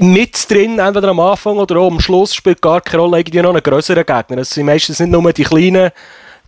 mit 0.00 0.50
drin, 0.50 0.78
entweder 0.78 1.08
am 1.08 1.20
Anfang 1.20 1.56
oder 1.56 1.76
auch 1.76 1.90
am 1.90 2.00
Schluss, 2.00 2.34
spielt 2.34 2.60
gar 2.60 2.80
keine 2.80 3.02
Rolle, 3.02 3.18
irgendwie 3.18 3.42
noch 3.42 3.50
einen 3.50 3.62
größeren 3.62 4.04
Gegner. 4.04 4.38
Es 4.38 4.50
sind 4.50 4.66
meistens 4.66 5.00
nicht 5.00 5.10
nur 5.10 5.32
die 5.32 5.44
kleinen 5.44 5.90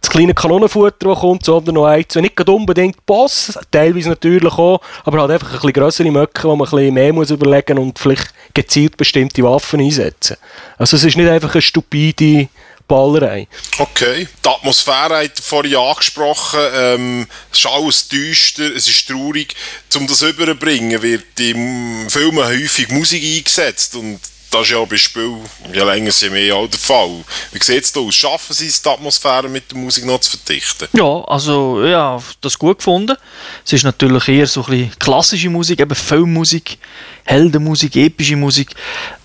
das 0.02 0.10
kleine 0.10 0.34
Kanonenfutter, 0.34 1.08
das 1.08 1.18
kommt, 1.20 1.44
sondern 1.44 1.76
noch 1.76 1.86
eins, 1.86 2.14
nicht 2.16 2.48
unbedingt 2.48 3.06
Boss, 3.06 3.58
teilweise 3.70 4.10
natürlich 4.10 4.52
auch, 4.52 4.80
aber 5.04 5.20
halt 5.22 5.30
einfach 5.30 5.48
ein 5.48 5.52
bisschen 5.52 5.72
grössere 5.72 6.10
Möcke, 6.10 6.48
wo 6.48 6.56
man 6.56 6.66
ein 6.66 6.70
bisschen 6.70 6.94
mehr 6.94 7.12
muss 7.12 7.30
überlegen 7.30 7.78
und 7.78 7.98
vielleicht 7.98 8.34
gezielt 8.52 8.96
bestimmte 8.96 9.42
Waffen 9.42 9.80
einsetzen. 9.80 10.36
Also 10.76 10.96
es 10.96 11.04
ist 11.04 11.16
nicht 11.16 11.28
einfach 11.28 11.54
eine 11.54 11.62
stupide 11.62 12.48
Ballerei. 12.88 13.48
Okay. 13.78 14.28
Die 14.44 14.48
Atmosphäre 14.48 15.24
hat 15.24 15.38
vorhin 15.40 15.76
angesprochen. 15.76 16.60
Ähm, 16.74 17.26
es 17.50 17.60
ist 17.60 17.66
alles 17.66 18.08
düster, 18.08 18.74
es 18.74 18.88
ist 18.88 19.08
traurig. 19.08 19.54
Um 19.96 20.06
das 20.06 20.20
überzubringen, 20.22 21.00
wird 21.00 21.40
im 21.40 22.10
Film 22.10 22.36
häufig 22.36 22.88
Musik 22.90 23.22
eingesetzt 23.22 23.94
und 23.94 24.20
das 24.52 24.62
ist 24.62 24.70
ja 24.70 24.84
bei 24.84 24.96
Spiel 24.96 25.38
je 25.72 25.82
länger, 25.82 26.10
je 26.14 26.30
mehr 26.30 26.56
auch 26.56 26.68
der 26.68 26.78
Fall. 26.78 27.24
Wie 27.52 27.62
sieht 27.62 27.84
es 27.84 27.96
aus? 27.96 28.14
Schaffen 28.14 28.52
Sie 28.52 28.66
es, 28.66 28.82
die 28.82 28.88
Atmosphäre 28.88 29.48
mit 29.48 29.70
der 29.70 29.78
Musik 29.78 30.04
noch 30.04 30.20
zu 30.20 30.36
verdichten? 30.36 30.88
Ja, 30.92 31.24
also 31.24 31.84
ja, 31.84 32.20
das 32.40 32.58
gut 32.58 32.78
gefunden. 32.78 33.16
Es 33.64 33.72
ist 33.72 33.84
natürlich 33.84 34.28
eher 34.28 34.46
so 34.46 34.60
ein 34.64 34.70
bisschen 34.70 34.98
klassische 34.98 35.48
Musik, 35.50 35.80
eben 35.80 35.94
Filmmusik, 35.94 36.78
Heldenmusik, 37.24 37.96
epische 37.96 38.36
Musik. 38.36 38.74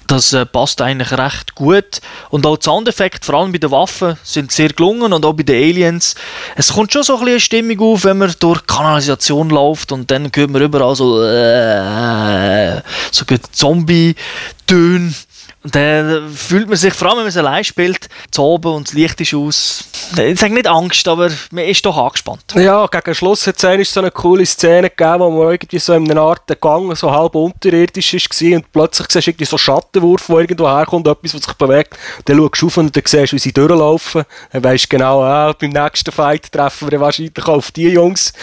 Das 0.08 0.32
äh, 0.32 0.46
passt 0.46 0.82
eigentlich 0.82 1.12
recht 1.12 1.54
gut. 1.54 2.00
Und 2.30 2.46
auch 2.46 2.58
die 2.58 2.64
Soundeffekte, 2.64 3.26
vor 3.26 3.36
allem 3.36 3.52
bei 3.52 3.58
den 3.58 3.72
Waffen, 3.72 4.18
sind 4.24 4.54
sehr 4.54 4.70
gelungen 4.70 5.12
und 5.12 5.26
auch 5.26 5.34
bei 5.34 5.44
den 5.44 5.62
Aliens. 5.62 6.16
Es 6.56 6.74
kommt 6.74 6.94
schon 6.94 7.04
so 7.04 7.18
ein 7.18 7.26
bisschen 7.26 7.40
Stimmung 7.42 7.80
auf, 7.82 8.06
wenn 8.06 8.18
man 8.18 8.34
durch 8.40 8.66
Kanalisation 8.66 9.50
läuft 9.50 9.92
und 9.92 10.10
dann 10.10 10.32
hört 10.34 10.50
man 10.50 10.62
überall 10.62 10.96
so, 10.96 11.22
äh, 11.24 12.82
so 13.12 13.26
Zombie-Töne. 13.52 15.14
Und 15.64 15.76
dann 15.76 16.34
fühlt 16.34 16.70
man 16.70 16.78
sich, 16.78 16.94
vor 16.94 17.10
allem 17.10 17.18
wenn 17.18 17.24
man 17.24 17.30
es 17.30 17.38
allein 17.38 17.64
spielt, 17.64 18.08
zu 18.32 18.42
oben 18.42 18.74
und 18.74 18.88
das 18.88 18.94
Licht 18.94 19.20
ist 19.20 19.34
aus. 19.34 19.84
Ich 20.16 20.40
sage 20.40 20.54
nicht 20.54 20.68
Angst, 20.68 21.08
aber 21.08 21.30
man 21.52 21.66
ist 21.66 21.86
doch 21.86 21.98
angespannt. 21.98 22.54
Ja, 22.56 22.88
gegen 22.88 23.14
Schluss 23.14 23.46
hat 23.46 23.62
es 23.64 23.94
so 23.94 24.00
eine 24.00 24.12
coole 24.12 24.46
Szene 24.46 24.90
gegeben, 24.90 25.20
wo 25.20 25.32
man 25.32 25.52
irgendwie 25.52 25.80
so 25.80 25.94
in 25.94 26.10
einer 26.10 26.22
Art 26.22 26.44
Gang 26.62 26.96
so 26.96 27.12
halb 27.12 27.36
unterirdisch 27.36 28.14
war 28.14 28.56
und 28.58 28.72
plötzlich 28.72 29.08
siehst 29.10 29.28
du 29.28 29.32
irgendwie 29.32 29.46
so 29.46 29.58
einen 29.58 29.60
Schattenwurf, 29.60 30.28
der 30.28 30.38
irgendwo 30.38 30.68
herkommt, 30.68 31.08
etwas, 31.08 31.34
was 31.34 31.44
sich 31.44 31.54
bewegt. 31.54 31.98
Dann 32.26 32.38
schaust 32.38 32.62
du 32.62 32.68
auf 32.68 32.78
und 32.78 32.96
dann 32.96 33.04
siehst 33.06 33.32
du, 33.32 33.36
wie 33.36 33.40
sie 33.40 33.52
durchlaufen. 33.52 34.24
Dann 34.54 34.64
weisst 34.64 34.86
du 34.86 34.90
genau, 34.90 35.24
ah, 35.24 35.54
beim 35.54 35.72
nächsten 35.72 36.12
Fight 36.12 36.52
treffen 36.52 36.90
wir 36.90 37.00
wahrscheinlich 37.00 37.38
auch 37.44 37.50
auf 37.50 37.72
die 37.72 37.90
Jungs. 37.90 38.34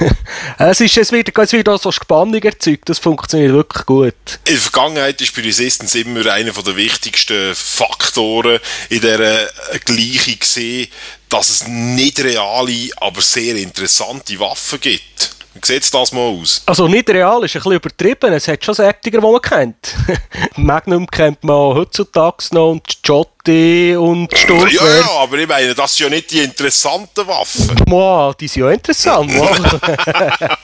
es, 0.58 0.80
ist, 0.80 0.96
es, 0.96 1.12
wird, 1.12 1.36
es 1.36 1.52
wird 1.52 1.68
auch 1.68 1.80
so 1.80 1.90
Spannung 1.90 2.42
erzeugt, 2.42 2.88
das 2.88 2.98
funktioniert 2.98 3.52
wirklich 3.52 3.86
gut. 3.86 4.14
In 4.46 4.54
der 4.54 4.58
Vergangenheit 4.58 5.20
ist 5.20 5.34
bei 5.34 5.42
Resistance 5.42 5.98
immer 5.98 6.32
einer 6.32 6.52
der 6.52 6.76
wichtigsten 6.76 7.54
Faktoren 7.54 8.60
in 8.88 9.00
dieser 9.00 9.46
Gleichung 9.84 10.38
gesehen, 10.38 10.88
dass 11.28 11.48
es 11.48 11.68
nicht 11.68 12.20
reale, 12.20 12.90
aber 12.96 13.20
sehr 13.20 13.56
interessante 13.56 14.38
Waffen 14.38 14.80
gibt. 14.80 15.36
Wie 15.54 15.60
sieht 15.64 15.92
das 15.92 16.12
mal 16.12 16.20
aus? 16.20 16.62
Also 16.66 16.86
nicht 16.86 17.10
real 17.10 17.44
ist 17.44 17.56
ein 17.56 17.62
bisschen 17.62 17.72
übertrieben. 17.72 18.32
Es 18.32 18.46
hat 18.46 18.64
schon 18.64 18.74
Sättiger, 18.74 19.20
die 19.20 19.26
man 19.26 19.42
kennt. 19.42 19.94
Magnum 20.56 21.06
kennt 21.06 21.42
man 21.42 21.74
heutzutage 21.74 22.44
noch 22.52 22.70
und 22.70 23.02
Jotti 23.48 23.96
und 23.96 24.36
Sturmgewehr. 24.36 24.70
Ja, 24.72 24.98
ja, 25.00 25.10
aber 25.22 25.38
ich 25.38 25.48
meine, 25.48 25.74
das 25.74 25.96
sind 25.96 26.08
ja 26.08 26.14
nicht 26.16 26.30
die 26.30 26.40
interessanten 26.40 27.26
Waffen. 27.26 27.70
Wow, 27.86 28.34
die 28.34 28.48
sind 28.48 28.62
ja 28.64 28.70
interessant. 28.70 29.30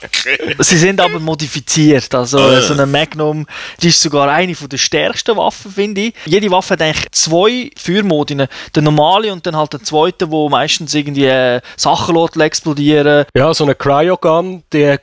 okay. 0.03 0.55
Sie 0.59 0.77
sind 0.77 1.01
aber 1.01 1.19
modifiziert. 1.19 2.13
Also 2.13 2.39
Ah. 2.39 2.61
so 2.61 2.73
eine 2.73 2.85
Magnum, 2.85 3.45
die 3.81 3.87
ist 3.87 4.01
sogar 4.01 4.29
eine 4.29 4.53
der 4.53 4.77
stärksten 4.77 5.35
Waffen, 5.37 5.71
finde 5.71 6.01
ich. 6.01 6.13
Jede 6.25 6.49
Waffe 6.51 6.73
hat 6.73 6.81
eigentlich 6.81 7.11
zwei 7.11 7.71
Führmodi. 7.77 8.35
Der 8.35 8.83
normale 8.83 9.31
und 9.31 9.45
dann 9.45 9.55
halt 9.55 9.73
der 9.73 9.83
zweite, 9.83 10.29
wo 10.29 10.49
meistens 10.49 10.93
irgendwie 10.93 11.25
äh, 11.25 11.61
Sachen 11.77 12.15
explodieren. 12.39 13.25
Ja, 13.35 13.53
so 13.53 13.63
eine 13.63 13.75
Cryogun, 13.75 14.63
die, 14.71 14.97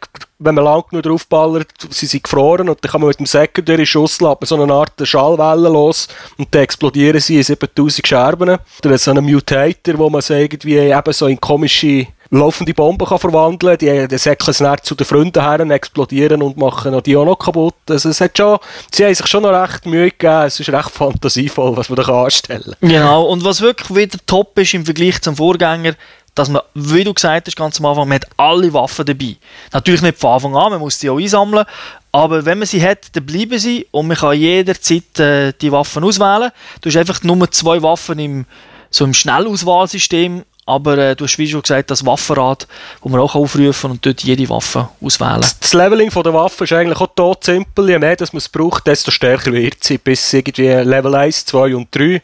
wenn 0.44 0.54
man 0.54 0.64
lang 0.64 0.84
genug 0.90 1.04
draufballert, 1.04 1.68
sie 1.90 2.06
sind 2.06 2.24
gefroren 2.24 2.68
und 2.68 2.78
dann 2.82 2.90
kann 2.90 3.00
man 3.00 3.08
mit 3.08 3.18
dem 3.18 3.26
Secondary 3.26 3.86
Schuss 3.86 4.20
lassen, 4.20 4.44
so 4.44 4.62
eine 4.62 4.72
Art 4.72 4.92
Schallwelle 5.02 5.68
los 5.68 6.08
und 6.38 6.54
dann 6.54 6.62
explodieren 6.62 7.20
sie 7.20 7.36
in 7.36 7.42
7000 7.42 8.06
Scherben. 8.06 8.58
Oder 8.84 8.98
so 8.98 9.10
einen 9.10 9.24
Mutator, 9.24 9.98
wo 9.98 10.10
man 10.10 10.20
sie 10.20 10.40
irgendwie 10.40 10.76
eben 10.76 11.12
so 11.12 11.26
in 11.26 11.40
komische 11.40 12.06
laufende 12.32 12.72
Bomben 12.72 13.06
kann 13.06 13.18
verwandeln 13.18 13.78
kann. 13.78 14.08
Die, 14.08 14.18
säckeln 14.18 14.50
es 14.50 14.82
zu 14.82 14.94
den 14.94 15.04
Freunden 15.04 15.42
her, 15.42 15.60
explodieren 15.70 16.42
und 16.42 16.56
machen 16.56 17.00
die 17.04 17.16
auch 17.16 17.26
noch 17.26 17.38
kaputt. 17.38 17.74
Also 17.88 18.08
es 18.08 18.20
hat 18.20 18.36
schon, 18.36 18.58
sie 18.92 19.04
haben 19.04 19.14
sich 19.14 19.26
schon 19.26 19.42
noch 19.42 19.52
recht 19.52 19.86
Mühe 19.86 20.10
gegeben. 20.10 20.46
Es 20.46 20.58
ist 20.58 20.70
recht 20.70 20.90
fantasievoll, 20.90 21.76
was 21.76 21.90
man 21.90 21.96
da 21.96 22.24
anstellen 22.24 22.74
kann. 22.80 22.88
Genau. 22.88 23.24
Und 23.24 23.44
was 23.44 23.60
wirklich 23.60 23.94
wieder 23.94 24.18
top 24.26 24.58
ist 24.58 24.74
im 24.74 24.84
Vergleich 24.84 25.20
zum 25.20 25.36
Vorgänger, 25.36 25.94
dass 26.34 26.48
man, 26.48 26.62
wie 26.74 27.04
du 27.04 27.12
gesagt 27.12 27.46
hast, 27.46 27.56
ganz 27.56 27.78
am 27.78 27.86
Anfang, 27.86 28.08
man 28.08 28.16
hat 28.16 28.26
alle 28.36 28.72
Waffen 28.72 29.04
dabei. 29.04 29.36
Natürlich 29.72 30.02
nicht 30.02 30.18
von 30.18 30.30
Anfang 30.30 30.56
an, 30.56 30.72
man 30.72 30.80
muss 30.80 30.98
die 30.98 31.10
auch 31.10 31.18
einsammeln. 31.18 31.66
Aber 32.10 32.44
wenn 32.44 32.58
man 32.58 32.66
sie 32.66 32.82
hat, 32.82 33.14
dann 33.14 33.26
bleiben 33.26 33.58
sie 33.58 33.86
und 33.90 34.06
man 34.06 34.16
kann 34.16 34.38
jederzeit 34.38 35.18
äh, 35.18 35.52
die 35.60 35.72
Waffen 35.72 36.04
auswählen. 36.04 36.50
Du 36.80 36.88
hast 36.88 36.96
einfach 36.96 37.22
nur 37.22 37.50
zwei 37.50 37.82
Waffen 37.82 38.18
im, 38.18 38.46
so 38.90 39.04
im 39.04 39.14
Schnellauswahlsystem, 39.14 40.44
aber 40.64 40.96
äh, 40.96 41.16
du 41.16 41.24
hast 41.24 41.38
wie 41.38 41.48
schon 41.48 41.62
gesagt, 41.62 41.90
das 41.90 42.06
Waffenrad, 42.06 42.68
wo 43.00 43.08
man 43.08 43.20
auch 43.20 43.34
aufrufen 43.34 43.82
kann 43.82 43.90
und 43.92 44.06
dort 44.06 44.22
jede 44.22 44.48
Waffe 44.48 44.88
auswählen. 45.00 45.40
Das 45.60 45.74
Leveling 45.74 46.10
von 46.10 46.22
der 46.22 46.34
Waffe 46.34 46.64
ist 46.64 46.72
eigentlich 46.72 47.00
auch 47.00 47.14
tot 47.14 47.44
simpel. 47.44 47.90
Je 47.90 47.98
mehr 47.98 48.16
dass 48.16 48.32
man 48.32 48.38
es 48.38 48.48
braucht, 48.48 48.86
desto 48.86 49.10
stärker 49.10 49.52
wird 49.52 49.82
sie. 49.82 49.98
Bis 49.98 50.32
irgendwie 50.32 50.68
Level 50.68 51.14
1, 51.14 51.46
2 51.46 51.74
und 51.74 51.94
3. 51.94 52.22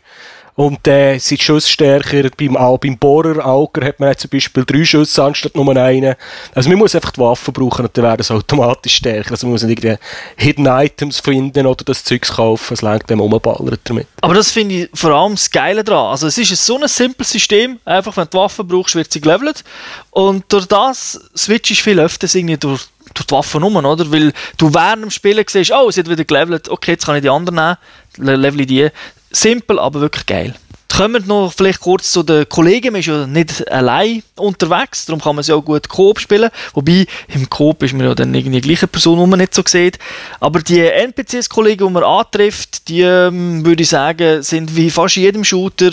Und 0.58 0.88
äh, 0.88 1.18
sind 1.18 1.40
die 1.40 1.44
Schüsse 1.44 1.68
stärker. 1.68 2.28
Beim, 2.36 2.56
auch 2.56 2.78
beim 2.78 2.98
Bohrer, 2.98 3.46
Auger 3.46 3.86
hat 3.86 4.00
man 4.00 4.18
zum 4.18 4.28
Beispiel 4.28 4.64
drei 4.64 4.84
Schüsse 4.84 5.22
anstatt 5.22 5.54
nur 5.54 5.76
einen. 5.76 6.16
Also 6.52 6.68
man 6.68 6.78
muss 6.78 6.96
einfach 6.96 7.12
die 7.12 7.20
Waffen 7.20 7.54
brauchen 7.54 7.84
und 7.86 7.96
dann 7.96 8.04
werden 8.04 8.24
sie 8.24 8.34
automatisch 8.34 8.96
stärker. 8.96 9.30
Also 9.30 9.46
man 9.46 9.52
muss 9.52 9.62
nicht 9.62 9.78
irgendwie 9.78 10.02
Hidden 10.36 10.66
Items 10.66 11.20
finden 11.20 11.64
oder 11.64 11.84
das 11.84 12.02
Zeugs 12.02 12.32
kaufen. 12.32 12.74
Es 12.74 12.82
längt 12.82 13.08
dem 13.08 13.20
umballern 13.20 13.78
damit. 13.84 14.08
Aber 14.20 14.34
das 14.34 14.50
finde 14.50 14.74
ich 14.74 14.90
vor 14.94 15.12
allem 15.12 15.36
das 15.36 15.48
Geile 15.48 15.84
daran. 15.84 16.10
Also 16.10 16.26
es 16.26 16.36
ist 16.36 16.66
so 16.66 16.76
ein 16.76 16.88
simples 16.88 17.30
System. 17.30 17.78
Einfach, 17.84 18.16
wenn 18.16 18.26
du 18.28 18.38
Waffen 18.38 18.66
brauchst, 18.66 18.96
wird 18.96 19.12
sie 19.12 19.20
gelevelt. 19.20 19.62
Und 20.10 20.44
durch 20.48 20.66
das 20.66 21.20
switchst 21.36 21.70
du 21.70 21.74
viel 21.76 22.00
öfters 22.00 22.34
irgendwie 22.34 22.56
durch, 22.56 22.82
durch 23.14 23.26
die 23.26 23.32
Waffen 23.32 23.62
um, 23.62 23.76
oder? 23.76 24.10
Weil 24.10 24.32
du 24.56 24.74
während 24.74 25.04
dem 25.04 25.10
Spielen 25.12 25.44
siehst, 25.48 25.70
oh, 25.70 25.88
sie 25.92 26.00
hat 26.00 26.10
wieder 26.10 26.24
gelevelt, 26.24 26.68
okay, 26.68 26.90
jetzt 26.92 27.06
kann 27.06 27.14
ich 27.14 27.22
die 27.22 27.30
anderen 27.30 27.54
nehmen, 27.54 27.76
le- 28.16 28.34
level 28.34 28.66
die. 28.66 28.88
Simpel, 29.30 29.78
aber 29.78 30.00
wirklich 30.00 30.26
geil. 30.26 30.54
Kommen 30.94 31.22
wir 31.22 31.28
noch 31.28 31.52
vielleicht 31.52 31.80
kurz 31.80 32.10
zu 32.10 32.22
den 32.24 32.48
Kollegen. 32.48 32.92
Man 32.92 33.00
ist 33.00 33.06
ja 33.06 33.26
nicht 33.26 33.70
allein 33.70 34.22
unterwegs, 34.36 35.06
darum 35.06 35.20
kann 35.20 35.36
man 35.36 35.44
sie 35.44 35.52
auch 35.52 35.64
gut 35.64 35.88
Coop 35.88 36.18
spielen. 36.18 36.50
Wobei, 36.74 37.06
im 37.28 37.48
Coop 37.48 37.82
ist 37.84 37.92
man 37.94 38.06
ja 38.06 38.14
dann 38.14 38.34
irgendwie 38.34 38.60
die 38.60 38.68
gleiche 38.68 38.88
Person, 38.88 39.20
die 39.20 39.26
man 39.26 39.38
nicht 39.38 39.54
so 39.54 39.62
sieht. 39.64 39.98
Aber 40.40 40.60
die 40.60 40.80
NPCs-Kollegen, 40.80 41.86
die 41.86 41.92
man 41.92 42.02
antrifft, 42.02 42.88
die, 42.88 43.02
ähm, 43.02 43.64
würde 43.64 43.82
ich 43.82 43.90
sagen, 43.90 44.42
sind 44.42 44.74
wie 44.74 44.90
fast 44.90 45.18
in 45.18 45.24
jedem 45.24 45.44
Shooter 45.44 45.90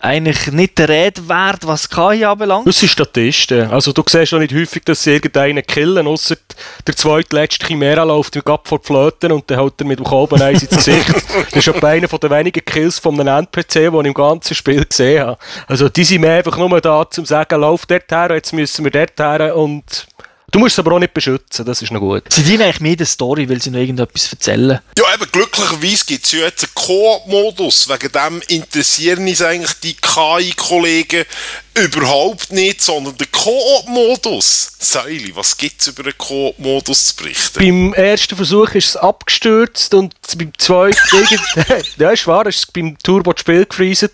eigentlich 0.00 0.50
nicht 0.52 0.78
der 0.78 0.88
Rede 0.88 1.28
wert, 1.28 1.66
was 1.66 1.88
KI 1.88 2.24
anbelangt. 2.24 2.66
Das 2.66 2.80
sind 2.80 2.88
Statisten. 2.88 3.70
Also 3.70 3.92
du 3.92 4.02
siehst 4.08 4.32
auch 4.32 4.38
nicht 4.38 4.54
häufig, 4.54 4.82
dass 4.84 5.02
sie 5.02 5.12
irgendeinen 5.12 5.62
killen, 5.64 6.06
außer 6.06 6.36
der 6.86 6.96
zweitletzte 6.96 7.66
Chimera 7.66 8.02
läuft 8.04 8.34
wie 8.34 8.40
vor 8.40 8.78
die 8.78 8.86
Flöten 8.86 9.32
und 9.32 9.50
dann 9.50 9.58
haut 9.58 9.78
er 9.78 9.86
mit 9.86 9.98
dem 9.98 10.06
Kolben 10.06 10.40
eins 10.40 10.62
ins 10.62 10.76
Gesicht. 10.76 11.08
das 11.50 11.54
ist 11.54 11.68
etwa 11.68 11.88
einer 11.88 12.08
der 12.08 12.30
wenigen 12.30 12.64
Kills 12.64 12.98
von 12.98 13.20
einem 13.20 13.44
NPC, 13.44 13.72
den 13.72 14.00
ich 14.00 14.06
im 14.06 14.14
ganzen 14.14 14.54
Spiel 14.54 14.84
gesehen 14.84 15.26
habe. 15.26 15.38
Also 15.66 15.88
die 15.90 16.04
sind 16.04 16.22
mir 16.22 16.32
einfach 16.32 16.56
nur 16.56 16.80
da, 16.80 17.02
um 17.02 17.10
zu 17.10 17.24
sagen, 17.26 17.60
lauf 17.60 17.84
dort 17.84 18.10
her, 18.10 18.30
jetzt 18.32 18.52
müssen 18.52 18.84
wir 18.84 18.90
dort 18.90 19.18
her 19.18 19.54
und 19.54 20.06
Du 20.50 20.58
musst 20.58 20.74
es 20.74 20.78
aber 20.80 20.92
auch 20.92 20.98
nicht 20.98 21.14
beschützen, 21.14 21.64
das 21.64 21.80
ist 21.80 21.92
noch 21.92 22.00
gut. 22.00 22.24
Sie 22.28 22.42
dienen 22.42 22.62
eigentlich 22.62 22.80
mehr 22.80 22.96
der 22.96 23.06
Story, 23.06 23.48
weil 23.48 23.62
sie 23.62 23.70
noch 23.70 23.78
irgendetwas 23.78 24.32
erzählen. 24.32 24.80
Ja, 24.98 25.14
eben, 25.14 25.30
glücklicherweise 25.30 26.04
gibt 26.06 26.24
es 26.24 26.32
ja 26.32 26.40
jetzt 26.40 26.64
einen 26.64 26.74
Koop-Modus. 26.74 27.88
Wegen 27.88 28.12
dem 28.12 28.42
interessieren 28.48 29.26
uns 29.28 29.42
eigentlich 29.42 29.74
die 29.80 29.94
KI-Kollegen 29.94 31.24
überhaupt 31.74 32.52
nicht, 32.52 32.82
sondern 32.82 33.16
der 33.16 33.28
Koop-Modus. 33.28 34.72
Säuli, 34.78 35.34
was 35.36 35.56
gibt 35.56 35.80
es 35.80 35.86
über 35.88 36.02
den 36.02 36.18
Koop-Modus 36.18 37.06
zu 37.06 37.16
berichten? 37.16 37.58
Beim 37.58 37.94
ersten 37.94 38.34
Versuch 38.34 38.70
ist 38.74 38.88
es 38.88 38.96
abgestürzt 38.96 39.94
und 39.94 40.14
beim 40.36 40.52
zweiten, 40.58 40.98
ja, 41.98 42.10
ist 42.10 42.26
wahr, 42.26 42.46
ist 42.46 42.58
es 42.58 42.66
beim 42.66 42.98
Turbo 42.98 43.32
das 43.32 43.40
Spiel 43.40 43.66
gefreezet. 43.66 44.12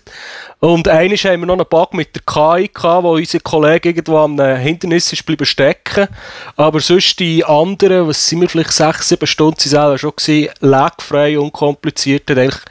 Und 0.59 0.87
eines 0.87 1.23
haben 1.23 1.41
wir 1.41 1.45
noch 1.45 1.53
einen 1.53 1.69
Bug 1.69 1.93
mit 1.93 2.15
der 2.15 2.23
KI 2.23 2.67
gehabt, 2.67 3.03
wo 3.03 3.13
unser 3.13 3.39
Kollege 3.39 3.89
irgendwo 3.89 4.17
am 4.17 4.39
Hindernis 4.39 5.13
ist 5.13 5.25
bleiben 5.25 5.45
stecken. 5.45 6.07
Aber 6.55 6.79
sonst 6.79 7.19
die 7.19 7.45
anderen, 7.45 8.07
was 8.07 8.27
sind 8.27 8.41
wir 8.41 8.49
vielleicht 8.49 8.73
sechs, 8.73 9.09
sieben 9.09 9.27
Stunden 9.27 9.59
sind 9.59 9.71
selber 9.71 9.97
schon 9.99 10.13
gewesen, 10.15 10.49
lagfrei, 10.61 11.37
unkompliziert, 11.37 12.29
hat 12.29 12.37
eigentlich, 12.39 12.61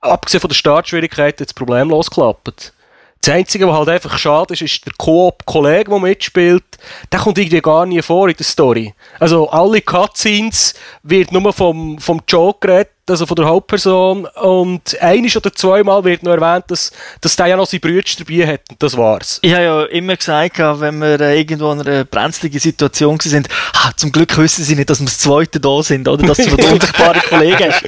abgesehen 0.00 0.40
von 0.40 0.48
der 0.48 0.54
Startschwierigkeit, 0.54 1.38
jetzt 1.40 1.54
problemlos 1.54 2.08
geklappt. 2.08 2.72
Das 3.20 3.34
Einzige, 3.34 3.68
was 3.68 3.76
halt 3.76 3.88
einfach 3.90 4.16
schade 4.16 4.54
ist, 4.54 4.62
ist 4.62 4.86
der 4.86 4.92
Koop-Kollege, 4.96 5.90
der 5.90 5.98
mitspielt. 5.98 6.64
Der 7.12 7.20
kommt 7.20 7.36
irgendwie 7.36 7.60
gar 7.60 7.84
nie 7.84 8.00
vor 8.00 8.28
in 8.28 8.36
der 8.36 8.44
Story. 8.44 8.94
Also 9.18 9.50
alle 9.50 9.82
Cutscenes 9.82 10.74
wird 11.02 11.32
nur 11.32 11.52
vom, 11.52 11.98
vom 11.98 12.22
Joe 12.26 12.54
geredet 12.58 12.92
also 13.10 13.26
von 13.26 13.36
der 13.36 13.46
Hauptperson. 13.46 14.26
Und 14.26 14.96
ein 15.00 15.24
oder 15.24 15.52
zweimal 15.52 16.04
wird 16.04 16.22
noch 16.22 16.32
erwähnt, 16.32 16.64
dass, 16.68 16.92
dass 17.20 17.36
der 17.36 17.46
ja 17.46 17.56
noch 17.56 17.66
seine 17.66 17.80
Brüder 17.80 18.02
dabei 18.18 18.46
hat. 18.46 18.60
Und 18.70 18.82
das 18.82 18.96
war's. 18.96 19.38
Ich 19.42 19.52
habe 19.52 19.64
ja 19.64 19.84
immer 19.84 20.16
gesagt, 20.16 20.58
wenn 20.58 20.98
wir 20.98 21.20
äh, 21.20 21.38
irgendwo 21.38 21.72
in 21.72 21.80
einer 21.80 22.04
brenzligen 22.04 22.60
Situation 22.60 23.18
sind, 23.20 23.48
ah, 23.74 23.90
zum 23.96 24.12
Glück 24.12 24.36
wissen 24.38 24.64
sie 24.64 24.76
nicht, 24.76 24.90
dass 24.90 25.00
wir 25.00 25.06
das 25.06 25.18
Zweite 25.18 25.60
da 25.60 25.82
sind, 25.82 26.08
oder 26.08 26.26
dass 26.26 26.38
du 26.38 26.44
einen 26.44 26.72
unsichtbaren 26.72 27.22
Kollegen 27.22 27.72
hast. 27.72 27.84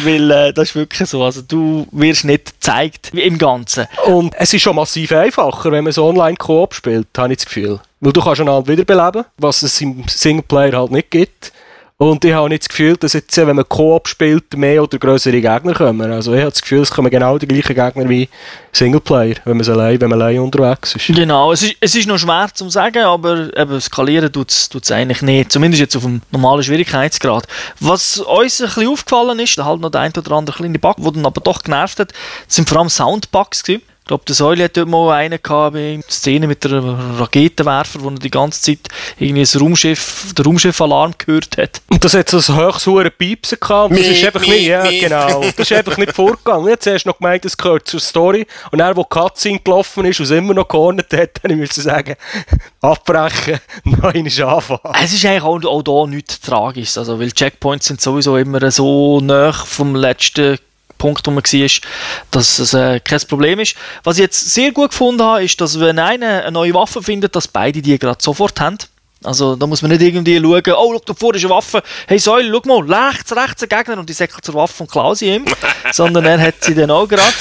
Weil 0.04 0.30
äh, 0.30 0.52
das 0.52 0.70
ist 0.70 0.74
wirklich 0.74 1.08
so. 1.08 1.22
Also 1.22 1.42
du 1.42 1.86
wirst 1.92 2.24
nicht 2.24 2.52
gezeigt 2.52 3.10
im 3.14 3.38
Ganzen. 3.38 3.86
Und 4.06 4.34
es 4.36 4.52
ist 4.52 4.62
schon 4.62 4.76
massiv 4.76 5.12
einfacher, 5.12 5.72
wenn 5.72 5.84
man 5.84 5.92
so 5.92 6.06
online 6.06 6.36
Koop 6.36 6.74
spielt, 6.74 7.08
habe 7.16 7.32
ich 7.32 7.38
das 7.38 7.46
Gefühl. 7.46 7.80
Weil 8.00 8.12
du 8.12 8.20
kannst 8.20 8.40
einander 8.40 8.68
wiederbeleben, 8.68 9.24
was 9.38 9.62
es 9.62 9.80
im 9.80 10.04
Singleplayer 10.06 10.78
halt 10.78 10.90
nicht 10.90 11.10
gibt. 11.10 11.52
Und 11.98 12.26
ich 12.26 12.34
habe 12.34 12.50
nicht 12.50 12.62
das 12.62 12.68
Gefühl, 12.68 12.94
dass 12.98 13.14
jetzt, 13.14 13.34
wenn 13.38 13.56
man 13.56 13.66
Koop 13.66 14.06
spielt, 14.06 14.54
mehr 14.54 14.82
oder 14.82 14.98
größere 14.98 15.40
Gegner 15.40 15.72
kommen. 15.72 16.12
Also 16.12 16.34
ich 16.34 16.40
habe 16.40 16.50
das 16.50 16.60
Gefühl, 16.60 16.82
es 16.82 16.90
kommen 16.90 17.10
genau 17.10 17.38
die 17.38 17.48
gleichen 17.48 17.74
Gegner 17.74 18.06
wie 18.06 18.28
Singleplayer, 18.70 19.36
wenn 19.46 19.56
man 19.56 19.66
allein, 19.66 19.98
wenn 19.98 20.10
man 20.10 20.20
allein 20.20 20.40
unterwegs 20.40 20.94
ist. 20.94 21.06
Genau, 21.06 21.52
es 21.52 21.62
ist, 21.62 21.76
es 21.80 21.94
ist 21.94 22.06
noch 22.06 22.18
schwer 22.18 22.48
zu 22.52 22.68
sagen, 22.68 23.02
aber 23.02 23.56
eben 23.56 23.80
skalieren 23.80 24.30
tut 24.30 24.50
es 24.50 24.90
eigentlich 24.92 25.22
nicht. 25.22 25.50
Zumindest 25.50 25.80
jetzt 25.80 25.96
auf 25.96 26.02
dem 26.02 26.20
normalen 26.32 26.62
Schwierigkeitsgrad. 26.62 27.46
Was 27.80 28.18
uns 28.18 28.60
ein 28.60 28.66
bisschen 28.66 28.88
aufgefallen 28.88 29.38
ist, 29.38 29.56
halt 29.56 29.80
noch 29.80 29.90
der 29.90 30.02
ein 30.02 30.12
oder 30.14 30.32
andere 30.32 30.54
kleine 30.54 30.78
Bug, 30.78 30.96
der 30.98 31.12
dann 31.12 31.24
aber 31.24 31.40
doch 31.40 31.62
genervt 31.62 31.98
hat, 31.98 32.12
sind 32.46 32.68
vor 32.68 32.78
allem 32.78 32.90
Soundbugs 32.90 33.64
gewesen. 33.64 33.82
Ich 34.06 34.08
glaube, 34.08 34.24
der 34.24 34.36
Säule 34.36 34.62
hat 34.62 34.76
dort 34.76 34.88
mal 34.88 35.16
einen 35.16 35.40
gehabt, 35.42 35.74
in 35.74 36.00
Szene 36.08 36.46
mit 36.46 36.64
einem 36.64 37.18
Raketenwerfer, 37.18 38.02
wo 38.02 38.08
er 38.10 38.14
die 38.14 38.30
ganze 38.30 38.62
Zeit 38.62 38.88
irgendwie 39.18 39.42
das 39.42 39.60
Raumschiff, 39.60 40.32
den 40.32 40.44
Raumschiffalarm 40.44 41.14
gehört 41.18 41.58
hat. 41.58 41.82
Und 41.88 42.04
das 42.04 42.14
hat 42.14 42.28
so 42.28 42.36
ein 42.36 42.56
höchst 42.56 42.86
hohes 42.86 43.10
Piepsen 43.18 43.58
gehabt. 43.58 43.90
Und 43.90 43.98
das 43.98 44.06
ist 44.06 44.24
einfach 44.24 44.42
nicht, 44.42 44.62
ja, 44.62 44.88
genau. 44.88 45.40
Das 45.56 45.68
ist 45.68 45.72
einfach 45.72 45.96
nicht 45.96 46.12
vorgegangen. 46.12 46.68
Jetzt 46.68 46.86
hast 46.86 47.02
du 47.02 47.08
noch 47.08 47.18
gemeint, 47.18 47.44
das 47.44 47.56
gehört 47.56 47.88
zur 47.88 47.98
Story. 47.98 48.46
Und 48.70 48.78
er, 48.78 48.96
wo 48.96 49.02
die 49.02 49.08
Cutscene 49.08 49.58
gelaufen 49.58 50.04
ist 50.04 50.20
und 50.20 50.26
es 50.26 50.30
immer 50.30 50.54
noch 50.54 50.68
gehornet 50.68 51.12
hat, 51.12 51.40
dann 51.42 51.58
müsste 51.58 51.80
ich 51.80 51.84
sagen, 51.86 52.14
abbrechen, 52.82 53.58
neu 53.82 54.22
anfangen. 54.44 54.80
Es 55.02 55.14
ist 55.14 55.26
eigentlich 55.26 55.42
auch, 55.42 55.64
auch 55.64 55.82
da 55.82 56.06
nichts 56.08 56.40
tragisch. 56.40 56.96
Also, 56.96 57.18
weil 57.18 57.32
Checkpoints 57.32 57.86
sind 57.86 58.00
sowieso 58.00 58.36
immer 58.36 58.70
so 58.70 59.20
nah 59.20 59.52
vom 59.52 59.96
letzten 59.96 60.60
Punkt, 60.98 61.26
wo 61.26 61.30
man 61.30 61.42
war, 61.42 61.90
dass 62.30 62.58
es 62.58 62.74
äh, 62.74 63.00
kein 63.00 63.20
Problem 63.28 63.60
ist. 63.60 63.76
Was 64.04 64.16
ich 64.16 64.22
jetzt 64.22 64.50
sehr 64.50 64.72
gut 64.72 64.90
gefunden 64.90 65.22
habe, 65.22 65.44
ist, 65.44 65.60
dass 65.60 65.78
wenn 65.80 65.98
einer 65.98 66.42
eine 66.42 66.52
neue 66.52 66.74
Waffe 66.74 67.02
findet, 67.02 67.34
dass 67.36 67.48
beide 67.48 67.82
die 67.82 67.98
gerade 67.98 68.22
sofort 68.22 68.60
haben. 68.60 68.78
Also 69.24 69.56
da 69.56 69.66
muss 69.66 69.82
man 69.82 69.90
nicht 69.90 70.02
irgendwie 70.02 70.38
schauen, 70.38 70.62
oh, 70.76 70.92
schau, 70.92 71.02
da 71.06 71.14
vorne 71.14 71.38
ist 71.38 71.44
eine 71.44 71.54
Waffe, 71.54 71.82
hey 72.06 72.18
Säule, 72.18 72.52
schau 72.52 72.80
mal, 72.80 73.08
rechts, 73.08 73.34
rechts 73.34 73.62
ein 73.62 73.68
Gegner 73.68 73.98
und 73.98 74.08
die 74.08 74.12
säckeln 74.12 74.42
zur 74.42 74.54
Waffe 74.54 74.82
und 74.82 74.90
klauen 74.90 75.14
sie 75.14 75.34
ihm. 75.34 75.44
Sondern 75.92 76.24
er 76.26 76.40
hat 76.40 76.62
sie 76.62 76.74
dann 76.74 76.90
auch 76.90 77.08
gerade. 77.08 77.32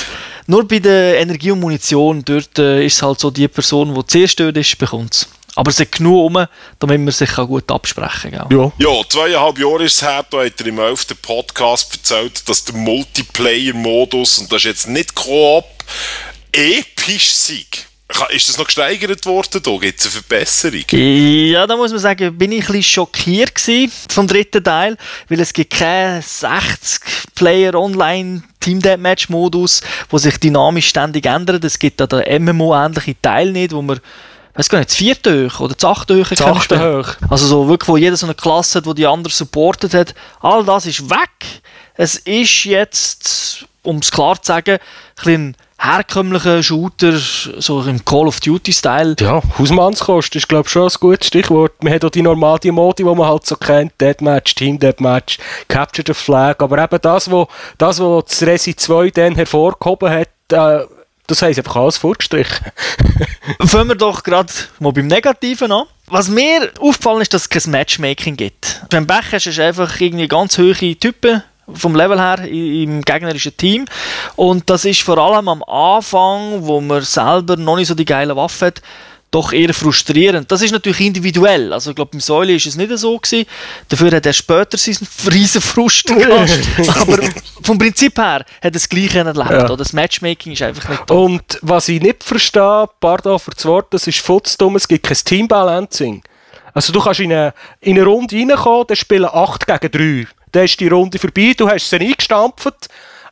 Nur 0.47 0.67
bei 0.67 0.79
der 0.79 1.19
Energie 1.19 1.51
und 1.51 1.59
Munition, 1.59 2.23
dort 2.23 2.59
äh, 2.59 2.85
ist 2.85 2.95
es 2.95 3.01
halt 3.01 3.19
so, 3.19 3.31
die 3.31 3.47
Person, 3.47 3.93
die 3.93 4.05
zuerst 4.05 4.39
dort 4.39 4.55
ist, 4.57 4.77
bekommt 4.77 5.13
es. 5.15 5.27
Aber 5.55 5.71
es 5.71 5.79
ist 5.79 5.91
genug 5.93 6.25
um, 6.25 6.45
damit 6.79 6.99
man 6.99 7.11
sich 7.11 7.37
auch 7.37 7.47
gut 7.47 7.71
absprechen 7.71 8.31
kann. 8.31 8.47
Ja. 8.51 8.71
ja, 8.77 9.01
zweieinhalb 9.07 9.57
Jahre 9.57 9.85
ist 9.85 9.95
es 9.95 10.01
her, 10.01 10.25
da 10.29 10.43
hat 10.43 10.59
er 10.59 10.67
im 10.67 10.79
11. 10.79 11.07
Podcast 11.21 11.93
erzählt, 11.93 12.47
dass 12.47 12.65
der 12.65 12.75
Multiplayer-Modus, 12.75 14.39
und 14.39 14.51
das 14.51 14.57
ist 14.59 14.65
jetzt 14.65 14.87
nicht 14.89 15.15
Koop, 15.15 15.65
episch 16.51 17.33
sei. 17.33 17.65
Ist 18.29 18.49
das 18.49 18.57
noch 18.59 18.65
gesteigert 18.65 19.25
worden? 19.25 19.61
Da 19.63 19.77
gibt 19.77 19.99
es 19.99 20.05
eine 20.05 20.11
Verbesserung. 20.11 20.83
Ja, 20.91 21.65
da 21.65 21.75
muss 21.75 21.89
man 21.89 21.99
sagen, 21.99 22.37
bin 22.37 22.51
ich 22.51 22.61
ein 22.61 22.67
bisschen 22.67 22.83
schockiert 22.83 23.59
vom 24.09 24.27
dritten 24.27 24.63
Teil, 24.63 24.95
weil 25.27 25.39
es 25.39 25.51
gibt 25.51 25.73
keinen 25.73 26.21
60-Player 26.21 27.73
online 27.73 28.43
Team 28.59 28.79
Deathmatch 28.79 29.29
Modus, 29.29 29.81
wo 30.09 30.19
sich 30.19 30.37
dynamisch 30.37 30.87
ständig 30.87 31.25
ändert. 31.25 31.63
Es 31.63 31.79
gibt 31.79 31.99
da 31.99 32.05
den 32.05 32.45
MMO-ähnliche 32.45 33.15
Teil 33.21 33.51
nicht, 33.51 33.73
wo 33.73 33.81
man 33.81 33.99
weiß 34.55 34.69
gar 34.69 34.79
nicht, 34.79 34.89
das 34.89 34.97
vierte 34.97 35.47
hoch 35.47 35.59
oder 35.59 35.75
das 35.75 35.83
achte 35.85 36.19
hoch. 36.19 36.29
Das 36.29 36.41
achte 36.41 36.79
hoch. 36.79 37.15
Also 37.29 37.45
so 37.45 37.67
wirklich, 37.67 37.87
wo 37.87 37.97
jeder 37.97 38.17
so 38.17 38.25
eine 38.25 38.35
Klasse 38.35 38.79
hat, 38.79 38.85
wo 38.85 38.93
die 38.93 39.05
andere 39.05 39.33
supportet 39.33 39.93
hat. 39.93 40.15
All 40.41 40.63
das 40.63 40.85
ist 40.85 41.09
weg. 41.09 41.61
Es 41.95 42.15
ist 42.15 42.65
jetzt, 42.65 43.65
um 43.83 43.97
es 43.97 44.11
klar 44.11 44.41
zu 44.41 44.47
sagen, 44.47 44.79
ein 45.25 45.55
herkömmlicher 45.77 46.63
Shooter, 46.63 47.13
so 47.17 47.81
im 47.83 48.03
Call 48.03 48.27
of 48.27 48.39
Duty-Style. 48.39 49.15
Ja, 49.19 49.41
Hausmannskost 49.57 50.35
ist, 50.35 50.47
glaube 50.47 50.65
ich, 50.65 50.71
schon 50.71 50.87
ein 50.87 50.95
gutes 50.99 51.27
Stichwort. 51.27 51.83
Man 51.83 51.93
hat 51.93 52.05
auch 52.05 52.09
die 52.09 52.21
normalen 52.21 52.73
Modi, 52.73 53.03
die 53.03 53.09
man 53.09 53.27
halt 53.27 53.45
so 53.45 53.55
kennt, 53.55 53.93
Deathmatch, 53.99 54.55
Team 54.55 54.79
Deathmatch, 54.79 55.37
Capture 55.67 56.05
the 56.07 56.13
Flag, 56.13 56.55
aber 56.59 56.81
eben 56.83 56.99
das, 57.01 57.29
was 57.29 57.47
das, 57.77 57.99
was 57.99 58.25
das 58.25 58.41
Resi 58.43 58.75
2 58.75 59.11
dann 59.11 59.35
hervorgehoben 59.35 60.09
hat, 60.09 60.29
äh, 60.51 60.85
das 61.27 61.41
heisst 61.41 61.59
einfach 61.59 61.75
alles 61.75 61.97
vorgestrichen. 61.97 62.65
Fangen 63.65 63.89
wir 63.89 63.95
doch 63.95 64.23
gerade 64.23 64.51
mal 64.79 64.91
beim 64.91 65.07
Negativen 65.07 65.71
an. 65.71 65.85
Was 66.07 66.29
mir 66.29 66.71
aufgefallen 66.79 67.21
ist, 67.21 67.33
dass 67.33 67.43
es 67.43 67.49
kein 67.49 67.71
Matchmaking 67.71 68.38
gibt. 68.38 68.81
Beim 68.89 69.07
Bech 69.07 69.31
hast 69.31 69.45
du 69.45 69.63
einfach 69.63 69.99
irgendwie 69.99 70.27
ganz 70.27 70.57
hohe 70.57 70.73
Typen 70.73 71.41
vom 71.73 71.95
Level 71.95 72.19
her 72.19 72.39
im 72.47 73.01
gegnerischen 73.01 73.57
Team. 73.57 73.85
Und 74.35 74.69
das 74.69 74.85
ist 74.85 75.01
vor 75.01 75.17
allem 75.17 75.47
am 75.47 75.63
Anfang, 75.63 76.65
wo 76.65 76.79
man 76.79 77.01
selber 77.01 77.57
noch 77.57 77.75
nicht 77.75 77.88
so 77.88 77.95
die 77.95 78.05
geile 78.05 78.35
Waffe 78.35 78.67
hat, 78.67 78.81
doch 79.35 79.51
eher 79.51 79.73
frustrierend. 79.73 80.49
Das 80.49 80.61
ist 80.61 80.71
natürlich 80.71 81.01
individuell. 81.01 81.73
Also 81.73 81.89
ich 81.89 81.95
glaube, 81.95 82.11
beim 82.11 82.21
Säule 82.21 82.53
ist 82.55 82.65
es 82.65 82.77
nicht 82.77 82.97
so 82.97 83.17
gewesen. 83.17 83.45
Dafür 83.89 84.11
hat 84.11 84.25
er 84.25 84.31
später 84.31 84.77
seinen 84.77 85.05
riesen 85.31 85.61
Frust 85.61 86.05
gehabt. 86.07 86.51
Aber 86.97 87.19
vom 87.61 87.77
Prinzip 87.77 88.17
her 88.17 88.39
hat 88.39 88.45
er 88.61 88.71
das 88.71 88.87
Gleiche 88.87 89.19
erlebt. 89.19 89.51
Ja. 89.51 89.65
Oder? 89.65 89.75
Das 89.75 89.91
Matchmaking 89.91 90.53
ist 90.53 90.61
einfach 90.61 90.87
nicht 90.87 91.03
da. 91.07 91.13
Und 91.13 91.59
was 91.61 91.89
ich 91.89 92.01
nicht 92.01 92.23
verstehe, 92.23 92.87
pardon 93.01 93.37
für 93.37 93.51
das 93.51 93.65
Wort, 93.65 93.93
das 93.93 94.07
ist 94.07 94.19
futzdumm, 94.19 94.77
es 94.77 94.87
gibt 94.87 95.05
kein 95.05 95.17
Teambalancing. 95.17 96.23
Also 96.73 96.93
du 96.93 97.01
kannst 97.01 97.19
in 97.19 97.33
eine, 97.33 97.53
in 97.81 97.97
eine 97.97 98.05
Runde 98.05 98.37
reinkommen, 98.37 98.87
dann 98.87 98.95
spielen 98.95 99.29
8 99.31 99.67
gegen 99.67 100.25
3. 100.25 100.27
Dann 100.53 100.63
ist 100.63 100.79
die 100.79 100.87
Runde 100.87 101.19
vorbei, 101.19 101.53
du 101.57 101.69
hast 101.69 101.89
sie 101.89 101.99
eingestampft 101.99 102.67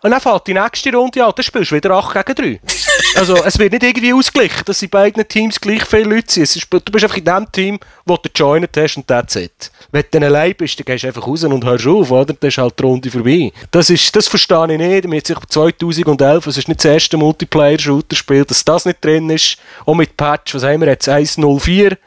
und 0.01 0.11
dann 0.11 0.19
fällt 0.19 0.47
die 0.47 0.53
nächste 0.53 0.91
Runde 0.93 1.23
an, 1.23 1.31
dann 1.33 1.43
spielst 1.43 1.71
du 1.71 1.75
wieder 1.75 1.91
8 1.91 2.25
gegen 2.25 2.59
3. 2.59 2.73
Also, 3.15 3.43
es 3.43 3.59
wird 3.59 3.73
nicht 3.73 3.83
irgendwie 3.83 4.13
ausgeglichen, 4.13 4.63
dass 4.65 4.81
in 4.81 4.89
beiden 4.89 5.27
Teams 5.27 5.59
gleich 5.59 5.85
viele 5.85 6.15
Leute 6.15 6.31
sind. 6.31 6.43
Ist, 6.43 6.67
du 6.71 6.79
bist 6.79 7.03
einfach 7.03 7.17
in 7.17 7.25
dem 7.25 7.51
Team, 7.51 7.79
wo 8.05 8.17
du 8.17 8.29
joined 8.33 8.75
hast 8.75 8.97
und 8.97 9.07
that's 9.07 9.35
it. 9.35 9.71
Wenn 9.91 10.01
du 10.01 10.07
dann 10.11 10.23
allein 10.23 10.55
bist, 10.55 10.79
dann 10.79 10.85
gehst 10.85 11.03
du 11.03 11.07
einfach 11.07 11.27
raus 11.27 11.43
und 11.43 11.63
hörst 11.63 11.87
auf, 11.87 12.11
oder? 12.11 12.33
Dann 12.33 12.47
ist 12.47 12.57
halt 12.57 12.79
die 12.79 12.83
Runde 12.83 13.11
vorbei. 13.11 13.51
Das, 13.71 13.89
ist, 13.89 14.15
das 14.15 14.27
verstehe 14.27 14.71
ich 14.71 14.77
nicht. 14.77 15.07
Mit 15.07 15.27
2011, 15.27 16.47
es 16.47 16.57
ist 16.57 16.67
nicht 16.67 16.79
das 16.79 16.85
erste 16.85 17.17
Multiplayer-Shooter-Spiel, 17.17 18.45
dass 18.45 18.65
das 18.65 18.85
nicht 18.85 19.03
drin 19.03 19.29
ist. 19.29 19.57
Auch 19.85 19.95
mit 19.95 20.17
Patch, 20.17 20.55
was 20.55 20.63
haben 20.63 20.81
wir 20.81 20.87
jetzt? 20.87 21.07
1.04. 21.07 21.97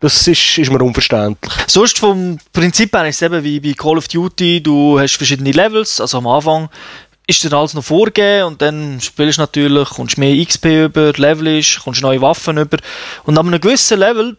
Das 0.00 0.28
ist, 0.28 0.58
ist 0.58 0.70
mir 0.70 0.80
unverständlich. 0.80 1.52
Sonst 1.66 1.98
vom 1.98 2.38
Prinzip 2.52 2.94
her 2.94 3.08
ist 3.08 3.16
es 3.16 3.22
eben 3.22 3.42
wie 3.42 3.58
bei 3.58 3.72
Call 3.72 3.98
of 3.98 4.06
Duty, 4.06 4.62
du 4.62 4.98
hast 4.98 5.16
verschiedene 5.16 5.50
Levels, 5.50 6.00
also 6.00 6.18
am 6.18 6.28
Anfang 6.28 6.68
ist 7.28 7.44
dir 7.44 7.52
alles 7.52 7.74
noch 7.74 7.84
vorgegeben 7.84 8.46
und 8.46 8.62
dann 8.62 9.00
spielst 9.02 9.36
du 9.36 9.42
natürlich, 9.42 9.90
kommst 9.90 10.16
mehr 10.16 10.44
XP 10.44 10.64
über, 10.86 11.12
levelst, 11.12 11.80
kommst 11.84 12.00
neue 12.00 12.22
Waffen 12.22 12.56
über. 12.56 12.78
Und 13.24 13.36
ab 13.36 13.46
einem 13.46 13.60
gewissen 13.60 13.98
Level 13.98 14.38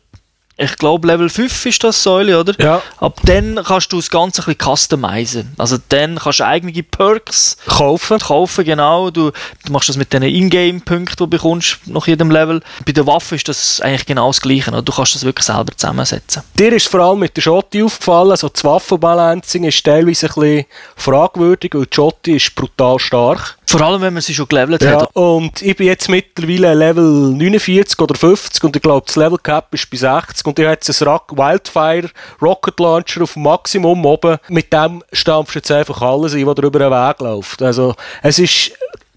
ich 0.62 0.76
glaube 0.76 1.08
Level 1.08 1.30
5 1.30 1.66
ist 1.68 1.84
das 1.84 2.04
Säule, 2.04 2.40
oder? 2.40 2.54
Ja. 2.62 2.82
Ab 3.00 3.20
dann 3.24 3.60
kannst 3.66 3.92
du 3.94 3.98
das 3.98 4.10
Ganze 4.10 4.42
ein 4.42 4.54
bisschen 4.56 4.76
customizen. 4.76 5.54
Also 5.58 5.78
dann 5.90 6.18
kannst 6.18 6.40
du 6.42 6.46
eigene 6.46 6.84
Perks 6.84 7.58
Kaufen. 7.66 8.20
kaufen, 8.20 8.66
genau. 8.66 9.10
Du, 9.10 9.32
du 9.66 9.72
machst 9.72 9.90
das 9.90 9.96
mit 9.98 10.12
den 10.12 10.24
Ingame-Punkten, 10.24 11.12
die 11.12 11.16
du 11.16 11.28
bekommst 11.28 11.80
nach 11.86 12.08
jedem 12.08 12.30
Level. 12.30 12.62
Bei 12.86 12.92
der 12.92 13.08
Waffe 13.08 13.36
ist 13.36 13.48
das 13.48 13.80
eigentlich 13.82 14.06
genau 14.06 14.28
das 14.28 14.42
Gleiche. 14.42 14.70
oder? 14.72 14.82
Du 14.82 14.92
kannst 14.92 15.16
das 15.16 15.24
wirklich 15.24 15.46
selber 15.46 15.72
zusammensetzen. 15.76 16.44
Dir 16.58 16.74
ist 16.74 16.88
vor 16.90 17.00
allem 17.00 17.20
mit 17.20 17.38
der 17.38 17.42
Schotti 17.42 17.82
aufgefallen, 17.82 18.32
also 18.32 18.50
das 18.50 18.64
Waffenbalancing 18.64 19.64
ist 19.64 19.84
teilweise 19.86 20.28
ein 20.28 20.34
bisschen 20.34 20.66
fragwürdig, 20.96 21.72
weil 21.74 21.86
die 21.86 21.96
Schotti 21.96 22.36
ist 22.36 22.54
brutal 22.56 23.00
stark. 23.00 23.58
Vor 23.66 23.82
allem, 23.82 24.02
wenn 24.02 24.14
man 24.14 24.22
sie 24.22 24.34
schon 24.34 24.48
gelevelt 24.48 24.82
Ja, 24.84 25.02
hat. 25.02 25.16
und 25.16 25.62
ich 25.62 25.76
bin 25.76 25.86
jetzt 25.88 26.10
mittlerweile 26.10 26.74
Level 26.74 27.04
49 27.04 28.00
oder 28.00 28.16
50 28.16 28.64
und 28.64 28.76
ich 28.76 28.82
glaube, 28.82 29.06
das 29.06 29.16
Level 29.16 29.38
Cap 29.38 29.72
ist 29.74 29.90
bei 29.92 29.98
60 29.98 30.46
und 30.50 30.60
ich 30.60 30.66
habe 30.66 30.74
jetzt 30.74 31.02
ein 31.02 31.08
Rock 31.08 31.38
Wildfire 31.38 32.10
Rocket 32.42 32.80
Launcher 32.80 33.24
auf 33.24 33.36
Maximum 33.36 34.06
oben. 34.06 34.38
Mit 34.50 34.74
dem 34.74 35.04
stampfst 35.14 35.56
du 35.56 35.60
jetzt 35.60 35.72
einfach 35.72 36.02
alles 36.02 36.34
ein, 36.34 36.46
was 36.46 36.56
dir 36.56 36.64
über 36.64 36.80
den 36.80 36.92
Weg 36.92 37.20
läuft. 37.20 37.62
Also, 37.62 37.96
es 38.22 38.40
ist 38.40 38.72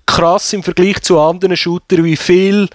krass 0.07 0.53
im 0.53 0.63
Vergleich 0.63 1.03
zu 1.03 1.19
anderen 1.21 1.57
Shootern, 1.57 2.05
wie 2.05 2.17
viel 2.17 2.69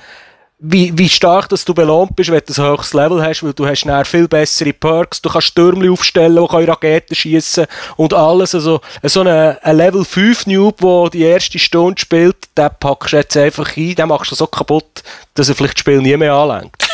wie, 0.60 0.98
wie 0.98 1.10
stark 1.10 1.50
dass 1.50 1.66
du 1.66 1.74
belohnt 1.74 2.16
bist, 2.16 2.32
wenn 2.32 2.42
du 2.46 2.62
ein 2.62 2.72
höchstes 2.72 2.94
Level 2.94 3.24
hast, 3.24 3.44
weil 3.44 3.54
du 3.54 3.68
hast 3.68 3.86
dann 3.86 4.06
viel 4.06 4.28
bessere 4.28 4.74
Perks, 4.74 5.22
du 5.22 5.30
kannst 5.30 5.56
Türmchen 5.56 5.92
aufstellen, 5.92 6.42
die 6.42 6.48
können 6.48 6.70
Raketen 6.70 7.16
schießen 7.16 7.68
und 7.96 8.14
alles. 8.14 8.56
Also 8.56 8.82
so 9.04 9.22
ein 9.22 9.58
Level 9.78 10.04
5 10.04 10.48
Noob, 10.48 10.78
der 10.80 11.10
die 11.12 11.24
erste 11.24 11.60
Stunde 11.60 12.02
spielt, 12.02 12.38
den 12.58 12.70
packst 12.80 13.14
du 13.14 13.18
jetzt 13.18 13.38
einfach 13.38 13.78
ein, 13.78 13.96
den 13.96 14.08
machst 14.08 14.32
du 14.32 14.36
so 14.36 14.48
kaputt, 14.48 15.04
dass 15.36 15.50
er 15.50 15.56
vielleicht 15.56 15.76
das 15.76 15.82
Spiel 15.82 16.02
nie 16.02 16.18
mehr 16.18 16.34
anlenkt. 16.34 16.87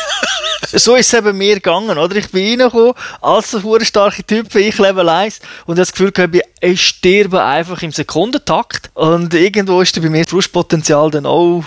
So 0.72 0.96
ist 0.96 1.12
es 1.12 1.18
eben 1.18 1.36
mir 1.36 1.54
gegangen, 1.54 1.98
oder? 1.98 2.16
Ich 2.16 2.30
bin 2.30 2.60
reingekommen, 2.60 2.94
als 3.20 3.50
so 3.50 3.74
ein 3.74 3.84
starker 3.84 4.26
Typ, 4.26 4.54
ich 4.54 4.78
Level 4.78 5.08
1, 5.08 5.40
und 5.66 5.78
das 5.78 5.92
Gefühl 5.92 6.12
gehabt, 6.12 6.38
ich 6.60 6.80
sterbe 6.80 7.42
einfach 7.42 7.82
im 7.82 7.92
Sekundentakt. 7.92 8.90
Und 8.94 9.34
irgendwo 9.34 9.80
ist 9.80 10.00
bei 10.00 10.08
mir 10.08 10.22
das 10.22 10.30
Frustpotenzial 10.30 11.10
dann 11.10 11.26
auch 11.26 11.64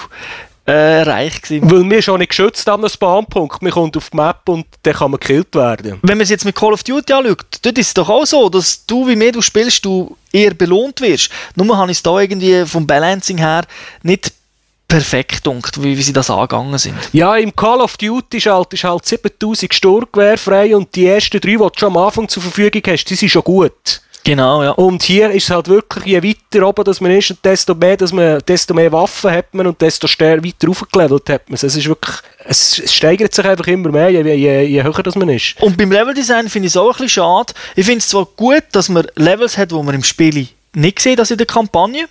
äh, 0.67 1.29
gewesen. 1.29 1.71
Weil 1.71 1.89
wir 1.89 2.01
schon 2.01 2.19
nicht 2.19 2.29
geschützt 2.29 2.67
haben, 2.67 2.88
Spawnpunkt. 2.88 3.62
Man 3.62 3.71
kommt 3.71 3.95
auf 3.95 4.10
die 4.10 4.17
Map 4.17 4.41
und 4.49 4.65
dann 4.83 4.93
kann 4.93 5.12
man 5.12 5.19
gekillt 5.19 5.55
werden. 5.55 5.99
Wenn 6.01 6.17
man 6.17 6.23
es 6.23 6.29
jetzt 6.29 6.45
mit 6.45 6.55
Call 6.55 6.73
of 6.73 6.83
Duty 6.83 7.13
anschaut, 7.13 7.45
dort 7.62 7.77
ist 7.77 7.88
es 7.88 7.93
doch 7.93 8.10
auch 8.10 8.25
so, 8.25 8.49
dass 8.49 8.86
du, 8.86 9.07
wie 9.07 9.15
mehr 9.15 9.31
du 9.31 9.41
spielst, 9.41 9.86
du 9.86 10.17
eher 10.33 10.53
belohnt 10.53 10.99
wirst. 10.99 11.29
Nur 11.55 11.77
habe 11.77 11.91
ich 11.91 11.97
es 11.97 12.03
da 12.03 12.19
irgendwie 12.19 12.65
vom 12.65 12.86
Balancing 12.86 13.38
her 13.38 13.63
nicht 14.03 14.33
perfekt 14.88 15.43
gedacht, 15.43 15.82
wie, 15.84 15.97
wie 15.97 16.02
sie 16.02 16.13
das 16.13 16.30
angegangen 16.30 16.78
sind. 16.78 16.97
Ja, 17.12 17.36
im 17.36 17.56
Call 17.56 17.82
of 17.82 17.97
Duty 17.97 18.38
ist 18.38 18.45
halt, 18.45 18.73
ist 18.73 18.84
halt 18.84 19.06
7000 19.06 19.73
Sturmgewehr 19.73 20.38
frei 20.38 20.76
und 20.76 20.95
die 20.95 21.08
ersten 21.08 21.39
drei, 21.39 21.52
die 21.52 21.58
du 21.58 21.69
schon 21.76 21.95
am 21.95 21.97
Anfang 21.97 22.28
zur 22.28 22.43
Verfügung 22.43 22.82
hast, 22.88 23.06
die 23.06 23.15
sind 23.15 23.30
schon 23.30 23.43
gut. 23.43 24.02
Genau, 24.28 24.62
ja. 24.62 24.71
Und 24.71 25.04
hier 25.04 25.32
ist 25.32 25.45
es 25.45 25.50
halt 25.52 25.69
wirklich, 25.69 26.04
je 26.04 26.21
weiter 26.21 26.67
oben 26.67 26.84
dass 26.84 27.00
man 27.00 27.12
ist, 27.12 27.32
und 27.32 27.39
desto 27.45 27.73
mehr, 27.73 27.95
dass 27.95 28.12
man, 28.12 28.39
desto 28.45 28.73
mehr 28.73 28.91
Waffen 28.91 29.32
hat 29.32 29.54
man 29.54 29.67
und 29.67 29.82
desto 29.82 30.06
stärker 30.06 30.43
weiter 30.43 30.69
aufgelevelt 30.69 31.30
hat 31.30 31.50
man 31.50 31.56
es. 31.56 31.63
Ist 31.63 31.88
wirklich, 31.88 32.15
es, 32.43 32.82
steigert 32.91 33.34
sich 33.34 33.45
einfach 33.45 33.67
immer 33.67 33.89
mehr, 33.89 34.10
je, 34.10 34.21
je, 34.21 34.63
je 34.63 34.84
höher 34.84 35.02
das 35.02 35.15
man 35.15 35.30
ist. 35.30 35.56
Und 35.62 35.78
beim 35.78 35.93
Leveldesign 35.93 36.50
finde 36.50 36.67
ich 36.67 36.73
es 36.73 36.78
auch 36.78 36.88
ein 36.88 36.91
bisschen 36.91 37.10
schade. 37.10 37.54
Ich 37.78 37.86
finde 37.86 38.00
es 38.00 38.10
zwar 38.10 38.26
gut, 38.26 38.63
dass 38.73 38.89
man 38.89 39.08
Levels 39.15 39.58
hat, 39.58 39.71
wo 39.71 39.82
man 39.82 39.95
im 39.95 40.04
Spiel 40.04 40.50
nicht 40.73 41.00
sieht, 41.00 41.21
als 41.21 41.32
in 41.32 41.38
der 41.38 41.47
Kampagne. 41.47 42.10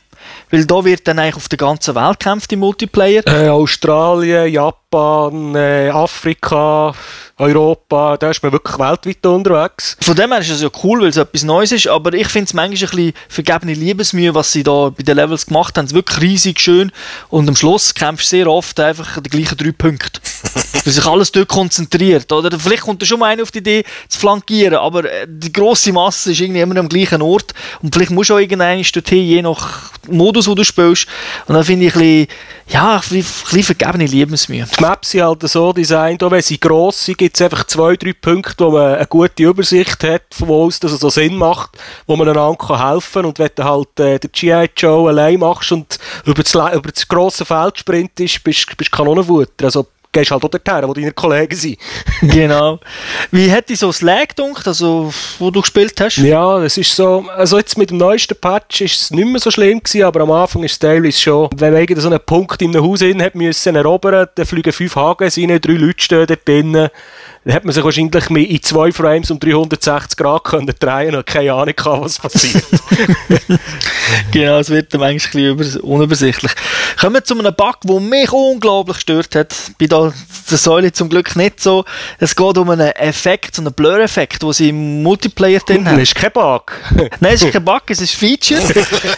Weil 0.51 0.65
da 0.65 0.85
wird 0.85 1.07
dann 1.09 1.19
eigentlich 1.19 1.37
auf 1.37 1.49
der 1.49 1.59
ganzen 1.59 1.95
Welt 1.95 2.21
kämpft 2.21 2.53
im 2.53 2.61
Multiplayer. 2.61 3.23
Äh, 3.27 3.49
Australien, 3.49 4.53
Japan, 4.53 5.55
äh, 5.55 5.91
Afrika, 5.91 6.95
Europa, 7.39 8.17
da 8.17 8.31
ist 8.31 8.43
man 8.43 8.53
wirklich 8.53 8.79
weltweit 8.79 9.27
unterwegs. 9.27 9.97
Von 10.01 10.17
dem 10.17 10.33
her 10.33 10.41
ist 10.41 10.51
es 10.51 10.63
ja 10.63 10.71
cool, 10.83 11.03
weil 11.03 11.09
es 11.09 11.17
etwas 11.19 11.43
Neues 11.43 11.73
ist, 11.73 11.87
aber 11.87 12.15
ich 12.15 12.29
finde 12.29 12.47
es 12.47 12.55
manchmal 12.55 12.89
ein 12.89 12.97
bisschen 12.97 13.13
vergebene 13.29 13.75
Liebesmühe, 13.75 14.35
was 14.35 14.53
sie 14.53 14.63
da 14.63 14.91
bei 14.91 15.03
den 15.03 15.17
Levels 15.17 15.47
gemacht 15.47 15.77
haben. 15.77 15.85
Es 15.85 15.93
ist 15.93 15.97
wirklich 15.97 16.21
riesig 16.23 16.61
schön 16.61 16.93
und 17.29 17.49
am 17.49 17.57
Schluss 17.57 17.95
kämpfst 17.95 18.33
du 18.33 18.37
sehr 18.37 18.47
oft 18.47 18.81
einfach 18.81 19.21
die 19.21 19.29
gleichen 19.29 19.59
drei 19.59 19.73
Punkte. 19.73 20.21
weil 20.87 20.93
sich 20.93 21.05
alles 21.05 21.33
dort 21.33 21.49
konzentriert. 21.49 22.31
Oder 22.33 22.59
vielleicht 22.59 22.83
kommt 22.83 23.03
da 23.03 23.07
schon 23.07 23.19
mal 23.19 23.27
einer 23.27 23.43
auf 23.43 23.51
die 23.51 23.59
Idee 23.59 23.85
zu 24.09 24.19
flankieren, 24.19 24.77
aber 24.77 25.05
äh, 25.05 25.27
die 25.29 25.53
grosse 25.53 25.93
Masse 25.93 26.33
ist 26.33 26.41
irgendwie 26.41 26.61
immer 26.61 26.79
am 26.79 26.89
gleichen 26.89 27.23
Ort 27.23 27.53
und 27.83 27.95
vielleicht 27.95 28.13
musst 28.13 28.31
du 28.31 28.35
auch 28.35 28.39
irgendeinen 28.39 28.85
dorthin, 28.93 29.27
je 29.27 29.43
nach 29.43 29.91
Modus, 30.09 30.36
wo 30.45 30.55
du 30.55 30.65
spielst. 30.65 31.07
Und 31.47 31.55
dann 31.55 31.65
finde 31.65 31.87
ich 31.87 31.95
ein 31.95 32.01
bisschen, 32.01 32.27
ja, 32.69 32.95
ein 32.97 33.01
bisschen, 33.09 33.63
vergebene 33.63 34.07
Liebesmühe. 34.07 34.67
Die 34.67 34.83
Maps 34.83 35.11
sind 35.11 35.23
halt 35.23 35.43
so 35.49 35.73
designt, 35.73 36.23
auch 36.23 36.31
wenn 36.31 36.43
sie 36.43 36.59
gross 36.59 37.05
sind, 37.05 37.19
gibt 37.19 37.37
es 37.37 37.43
einfach 37.43 37.65
zwei, 37.65 37.97
drei 37.97 38.13
Punkte, 38.13 38.65
wo 38.65 38.71
man 38.71 38.97
eine 38.97 39.07
gute 39.07 39.43
Übersicht 39.43 40.03
hat, 40.05 40.23
von 40.33 40.49
wo 40.49 40.65
aus 40.65 40.81
dass 40.81 40.93
es 40.93 41.01
so 41.01 41.11
Sinn 41.11 41.37
macht, 41.37 41.71
wo 42.07 42.17
man 42.17 42.29
einander 42.29 42.91
helfen 42.91 43.23
kann. 43.23 43.25
Und 43.25 43.39
wenn 43.39 43.51
du 43.55 43.65
halt 43.65 44.01
äh, 44.01 44.19
den 44.19 44.31
G.I. 44.33 44.71
Joe 44.77 45.09
allein 45.09 45.39
machst 45.39 45.73
und 45.73 45.99
über 46.25 46.43
das, 46.43 46.55
über 46.55 46.93
das 46.93 47.09
grosse 47.09 47.45
Feld 47.45 47.79
sprintest, 47.79 48.43
bist 48.45 48.67
du 48.77 48.85
Kanonenfutter. 48.91 49.65
Also 49.65 49.87
gehst 50.17 50.31
halt 50.31 50.45
auch 50.45 50.49
dorthin, 50.49 50.89
wo 50.89 50.95
deine 50.95 51.13
Kollegen 51.13 51.55
sind. 51.57 51.79
genau. 52.23 52.79
Wie 53.31 53.51
hat 53.51 53.69
dich 53.69 53.79
so 53.79 53.89
das 53.89 54.01
Lag 54.03 54.29
gedacht, 54.29 54.67
also, 54.67 55.13
wo 55.39 55.51
du 55.51 55.61
gespielt 55.61 56.01
hast? 56.01 56.17
Ja, 56.19 56.63
es 56.63 56.79
ist 56.79 56.95
so, 56.97 57.27
also 57.37 57.59
jetzt 57.59 57.77
mit 57.77 57.91
dem 57.91 57.99
neuesten 57.99 58.37
Patch 58.37 58.81
ist 58.81 59.01
es 59.01 59.11
nicht 59.11 59.27
mehr 59.27 59.41
so 59.41 59.51
schlimm 59.51 59.83
gewesen, 59.83 60.05
aber 60.05 60.21
am 60.21 60.31
Anfang 60.31 60.63
ist 60.65 60.73
es 60.73 60.79
teilweise 60.79 61.19
schon, 61.19 61.51
wenn 61.57 61.73
man 61.73 61.83
irgendwie 61.83 62.01
so 62.01 62.09
einen 62.09 62.21
Punkt 62.25 62.61
in 62.63 62.75
einem 62.75 62.85
Haus 62.85 63.01
hin 63.01 63.23
hat 63.23 63.35
müssen 63.35 63.77
erobern, 63.77 64.29
dann 64.35 64.47
fliegen 64.47 64.73
fünf 64.73 64.97
Hagen 64.97 65.29
rein, 65.29 65.61
drei 65.61 65.73
Leute 65.75 66.03
stehen 66.03 66.27
dort 66.27 66.49
drinnen, 66.49 66.89
dann 67.45 67.55
hat 67.55 67.65
man 67.65 67.73
sich 67.73 67.85
wahrscheinlich 67.85 68.31
mit 68.31 68.51
in 68.51 68.63
zwei 68.63 68.91
Frames 68.91 69.31
um 69.31 69.39
360 69.39 70.17
Grad 70.17 70.45
können 70.45 70.73
drehen 70.79 71.11
und 71.11 71.19
hat 71.19 71.27
keine 71.27 71.53
Ahnung 71.53 71.75
gehabt, 71.77 72.05
was 72.05 72.19
passiert. 72.19 72.65
Genau, 74.33 74.59
es 74.59 74.71
wird 74.71 74.93
dann 74.95 75.03
eigentlich 75.03 75.35
ein 75.35 75.57
bisschen 75.57 75.81
über- 75.81 75.85
unübersichtlich. 75.85 76.53
Kommen 77.01 77.15
wir 77.15 77.25
zu 77.25 77.39
einem 77.39 77.55
Bug, 77.55 77.81
der 77.85 78.01
mich 78.01 78.33
unglaublich 78.33 78.97
gestört 78.97 79.35
hat. 79.35 79.55
Bei 79.79 79.87
der, 79.87 80.06
der 80.51 80.59
Säule 80.59 80.93
zum 80.93 81.09
Glück 81.09 81.37
nicht 81.37 81.61
so. 81.61 81.85
Es 82.19 82.35
geht 82.35 82.59
um 82.59 82.71
einen 82.71 82.91
Effekt, 82.93 83.57
so 83.57 83.63
einen 83.63 83.73
Blur-Effekt, 83.73 84.43
den 84.43 84.53
sie 84.53 84.69
im 84.71 85.03
Multiplayer 85.03 85.61
drin 85.61 85.85
das 85.85 85.93
haben. 85.93 86.01
ist 86.01 86.15
kein 86.15 86.33
Bug. 86.33 86.73
Nein, 87.21 87.35
es 87.35 87.43
ist 87.43 87.53
kein 87.53 87.65
Bug, 87.65 87.83
es 87.89 88.01
ist 88.01 88.15
Feature. 88.15 88.61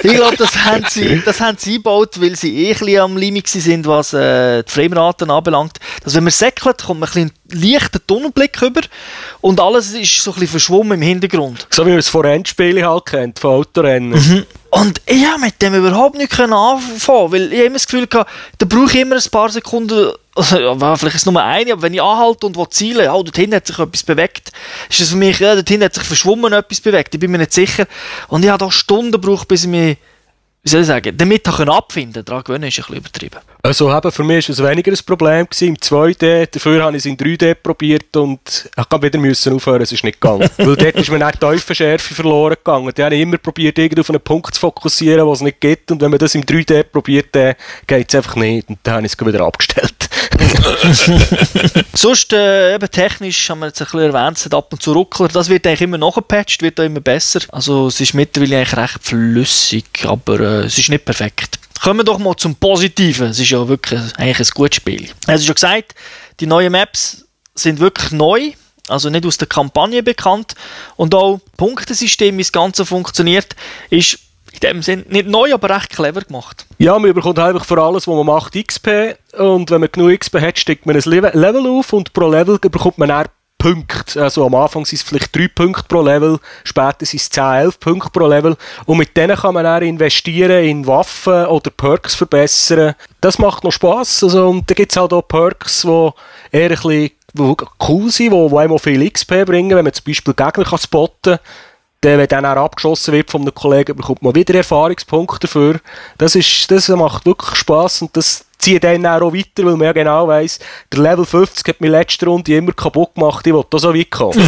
Ich 0.03 0.13
glaube, 0.13 0.37
das 0.37 0.57
haben 0.65 0.85
sie, 0.89 1.23
das 1.25 1.41
haben 1.41 1.57
sie 1.59 1.73
eingebaut, 1.73 2.21
weil 2.21 2.37
sie 2.37 2.65
eh 2.65 2.73
ein 2.73 2.79
bisschen 2.79 3.01
am 3.01 3.17
Limit 3.17 3.49
sind, 3.49 3.87
was 3.87 4.13
äh, 4.13 4.63
die 4.63 4.71
Frameraten 4.71 5.31
anbelangt. 5.31 5.79
Dass 6.05 6.15
wenn 6.15 6.25
man 6.25 6.33
säckelt, 6.33 6.83
kommt 6.83 7.01
man 7.01 7.09
ein 7.09 7.13
bisschen 7.13 7.33
einen 7.53 7.63
leichten 7.63 8.01
Tunnelblick 8.07 8.61
über 8.63 8.81
und 9.41 9.61
alles 9.61 9.93
ist 9.93 10.23
so 10.23 10.31
ein 10.31 10.35
bisschen 10.35 10.49
verschwommen 10.49 11.01
im 11.01 11.03
Hintergrund. 11.03 11.67
So 11.71 11.85
wie 11.87 11.91
man 11.91 11.99
es 11.99 12.09
von 12.09 12.23
Rennspielen 12.23 12.87
halt 12.87 13.07
kennt, 13.07 13.39
von 13.39 13.51
Autorennen. 13.53 14.47
Und 14.71 15.01
ich 15.07 15.25
habe 15.25 15.41
mit 15.41 15.63
dem 15.63 15.75
überhaupt 15.75 16.17
nicht 16.17 16.39
anfangen, 16.39 17.33
weil 17.33 17.53
ich 17.53 17.61
immer 17.61 17.75
das 17.75 17.87
Gefühl 17.87 18.03
hatte, 18.03 18.27
da 18.59 18.67
brauche 18.67 18.93
ich 18.93 19.01
immer 19.01 19.17
ein 19.17 19.31
paar 19.31 19.49
Sekunden, 19.49 20.13
also, 20.35 20.59
ja, 20.59 20.97
vielleicht 20.97 21.17
ist 21.17 21.23
es 21.23 21.27
nur 21.27 21.43
eine, 21.43 21.73
aber 21.73 21.83
wenn 21.83 21.95
ich 21.95 22.03
anhalte 22.03 22.47
und 22.47 22.57
will 22.57 22.69
zielen, 22.69 23.05
ja, 23.05 23.13
dort 23.13 23.37
hinten 23.37 23.57
hat 23.57 23.67
sich 23.67 23.79
etwas 23.79 24.03
bewegt, 24.03 24.53
ist 24.91 25.01
es 25.01 25.11
für 25.11 25.17
mich, 25.17 25.39
ja, 25.39 25.55
dort 25.55 25.69
hinten 25.69 25.87
hat 25.87 25.95
sich 25.95 26.05
verschwommen 26.05 26.53
etwas 26.53 26.83
bewegt, 26.83 27.15
ich 27.15 27.21
bin 27.21 27.31
mir 27.31 27.39
nicht 27.39 27.55
sicher. 27.55 27.87
Und 28.29 28.45
ich 28.45 28.51
habe 28.51 28.63
da 28.63 28.71
Stunden 28.71 29.11
gebraucht, 29.11 29.49
bis 29.49 29.65
ich 29.65 29.71
mich, 29.71 29.97
wie 30.69 30.73
soll 30.73 30.81
ich 30.83 30.87
sagen, 30.87 31.17
damit 31.17 31.45
können 31.45 31.71
abfinden 31.71 32.23
Daran 32.23 32.45
gewöhnen 32.45 32.69
ist 32.69 32.79
ein 32.79 32.83
bisschen 32.83 32.97
übertrieben. 32.97 33.39
Also 33.63 33.91
eben, 33.91 34.13
für 34.13 34.23
mich 34.23 34.49
war 34.49 34.53
es 34.53 34.63
weniger 34.63 34.93
ein 34.93 34.99
Problem 35.07 35.47
gewesen, 35.47 35.69
im 35.69 35.77
2D. 35.77 36.49
Dafür 36.51 36.85
habe 36.85 36.97
ich 36.97 37.03
es 37.03 37.07
in 37.07 37.17
3D 37.17 37.55
probiert 37.55 38.15
und 38.17 38.69
ich 38.77 38.89
kann 38.89 39.03
wieder 39.03 39.19
müssen 39.19 39.55
aufhören, 39.55 39.81
es 39.81 39.93
ist 39.93 40.05
nicht 40.05 40.21
gegangen. 40.21 40.49
Weil 40.59 40.77
dort 40.77 40.95
ist 40.97 41.11
mir 41.11 41.19
nicht 41.19 41.43
die 41.43 41.47
Tiefenschärfe 41.47 42.15
verloren 42.15 42.57
gegangen. 42.57 42.93
Da 42.95 43.05
habe 43.07 43.15
ich 43.15 43.23
immer 43.23 43.39
probiert, 43.39 43.79
irgendwie 43.79 44.01
auf 44.01 44.11
einen 44.11 44.21
Punkt 44.21 44.55
zu 44.55 44.61
fokussieren, 44.61 45.25
den 45.25 45.33
es 45.33 45.41
nicht 45.41 45.61
gibt. 45.61 45.91
Und 45.91 46.03
wenn 46.03 46.11
man 46.11 46.19
das 46.19 46.35
im 46.35 46.43
3D 46.43 46.85
probiert, 46.85 47.29
dann 47.33 47.55
geht 47.87 48.09
es 48.11 48.15
einfach 48.15 48.37
nicht. 48.37 48.69
Und 48.69 48.79
dann 48.83 48.97
habe 48.97 49.07
ich 49.07 49.15
es 49.19 49.27
wieder 49.27 49.41
abgestellt. 49.41 49.95
Sonst, 51.95 52.33
äh, 52.33 52.75
eben 52.75 52.91
technisch, 52.91 53.51
haben 53.51 53.61
wir 53.61 53.67
jetzt 53.67 53.81
ein 53.81 53.85
bisschen 53.87 54.15
erwähnt, 54.15 54.37
es 54.37 54.53
ab 54.53 54.73
und 54.73 54.83
zu 54.83 54.93
Ruckler. 54.93 55.29
Das 55.29 55.49
wird 55.49 55.67
eigentlich 55.67 55.83
immer 55.83 55.99
nachgepatcht, 55.99 56.63
wird 56.63 56.81
auch 56.81 56.85
immer 56.85 57.01
besser. 57.01 57.41
Also 57.51 57.89
es 57.89 58.01
ist 58.01 58.15
mittlerweile 58.15 58.59
eigentlich 58.59 58.77
recht 58.77 58.99
flüssig, 59.03 59.87
aber 60.05 60.41
äh, 60.41 60.58
es 60.65 60.79
ist 60.79 60.89
nicht 60.89 61.05
perfekt. 61.05 61.59
Kommen 61.83 62.01
wir 62.01 62.05
doch 62.05 62.19
mal 62.19 62.37
zum 62.37 62.55
Positiven. 62.57 63.29
Es 63.29 63.39
ist 63.39 63.51
ja 63.51 63.69
wirklich 63.69 64.01
eigentlich 64.17 64.41
ein 64.41 64.55
gutes 64.55 64.77
Spiel. 64.77 65.09
Also 65.27 65.47
schon 65.47 65.55
gesagt, 65.55 65.95
die 66.41 66.47
neuen 66.47 66.73
Maps 66.73 67.25
sind 67.55 67.79
wirklich 67.81 68.11
neu. 68.11 68.53
Also 68.89 69.11
nicht 69.11 69.27
aus 69.27 69.37
der 69.37 69.49
Kampagne 69.49 70.03
bekannt. 70.03 70.55
Und 70.97 71.15
auch 71.15 71.41
das 71.41 71.57
Punktesystem, 71.57 72.37
wie 72.37 72.43
das 72.43 72.53
Ganze 72.53 72.87
funktioniert, 72.87 73.55
ist 73.91 74.19
in 74.53 74.61
dem 74.61 74.83
Sinn 74.83 75.05
nicht 75.09 75.29
neu, 75.29 75.53
aber 75.53 75.71
recht 75.77 75.91
clever 75.91 76.23
gemacht. 76.23 76.67
Ja, 76.79 76.99
man 76.99 77.13
bekommt 77.13 77.39
einfach 77.39 77.65
für 77.65 77.81
alles, 77.83 78.09
was 78.09 78.15
man 78.15 78.27
macht, 78.27 78.55
XP. 78.55 79.17
Und 79.37 79.71
wenn 79.71 79.81
man 79.81 79.93
genug 79.93 80.19
XP 80.19 80.41
hat, 80.41 80.59
steigt 80.59 80.87
man 80.87 80.97
ein 80.97 81.03
Level 81.03 81.67
auf 81.67 81.93
und 81.93 82.13
pro 82.13 82.29
Level 82.29 82.59
bekommt 82.59 82.99
man 82.99 83.09
Punkte. 83.59 84.23
Also 84.23 84.47
am 84.47 84.55
Anfang 84.55 84.85
sind 84.85 84.97
es 84.97 85.03
vielleicht 85.03 85.35
3 85.35 85.49
Punkte 85.49 85.85
pro 85.89 86.01
Level, 86.01 86.39
später 86.65 87.05
sind 87.05 87.21
es 87.21 87.31
10, 87.31 87.43
11 87.43 87.81
Punkte 87.81 88.11
pro 88.11 88.27
Level. 88.27 88.57
Und 88.87 88.99
mit 88.99 89.17
denen 89.17 89.37
kann 89.37 89.55
man 89.55 89.65
dann 89.65 89.83
investieren 89.83 90.65
in 90.65 90.87
Waffen 90.87 91.47
oder 91.47 91.71
Perks 91.71 92.15
verbessern. 92.15 92.95
Das 93.21 93.39
macht 93.39 93.65
noch 93.65 93.73
Spass. 93.73 94.23
Also, 94.23 94.49
und 94.49 94.71
da 94.71 94.75
gibt 94.75 94.93
es 94.93 94.97
halt 94.97 95.13
auch 95.13 95.23
Perks, 95.23 95.83
die 95.83 96.11
eher 96.53 96.71
ein 96.71 96.79
bisschen 96.79 97.11
cool 97.89 98.11
sind, 98.11 98.33
die, 98.33 98.57
einem 98.57 98.73
auch 98.73 98.79
viel 98.79 99.11
XP 99.11 99.45
bringen, 99.45 99.77
wenn 99.77 99.85
man 99.85 99.93
zum 99.93 100.05
Beispiel 100.05 100.35
Gegner 100.35 100.65
kann 100.65 100.79
spotten 100.79 101.39
kann. 102.01 102.19
Wenn 102.19 102.29
dann 102.29 102.47
auch 102.47 102.65
abgeschossen 102.65 103.13
wird 103.13 103.31
von 103.31 103.43
einem 103.43 103.55
Kollegen, 103.55 103.97
bekommt 103.97 104.23
man 104.23 104.35
wieder 104.35 104.55
Erfahrungspunkte 104.55 105.41
dafür. 105.41 105.81
Das, 106.17 106.37
ist, 106.37 106.71
das 106.71 106.89
macht 106.89 107.27
wirklich 107.27 107.57
Spass 107.57 108.03
und 108.03 108.17
das 108.17 108.45
ziehe 108.59 108.81
dann 108.81 109.07
auch 109.07 109.33
weiter, 109.33 109.65
weil 109.65 109.77
man 109.77 109.83
ja 109.83 109.93
genau 109.93 110.29
weiss, 110.29 110.59
der 110.93 111.01
Level 111.01 111.25
50 111.25 111.67
hat 111.67 111.81
mir 111.81 111.91
letzte 111.91 112.27
Runde 112.27 112.57
immer 112.57 112.73
kaputt 112.73 113.15
gemacht, 113.15 113.47
ich 113.47 113.53
wollte 113.53 113.69
da 113.71 113.79
so 113.79 113.95
weit 113.95 114.11
kommen. 114.11 114.39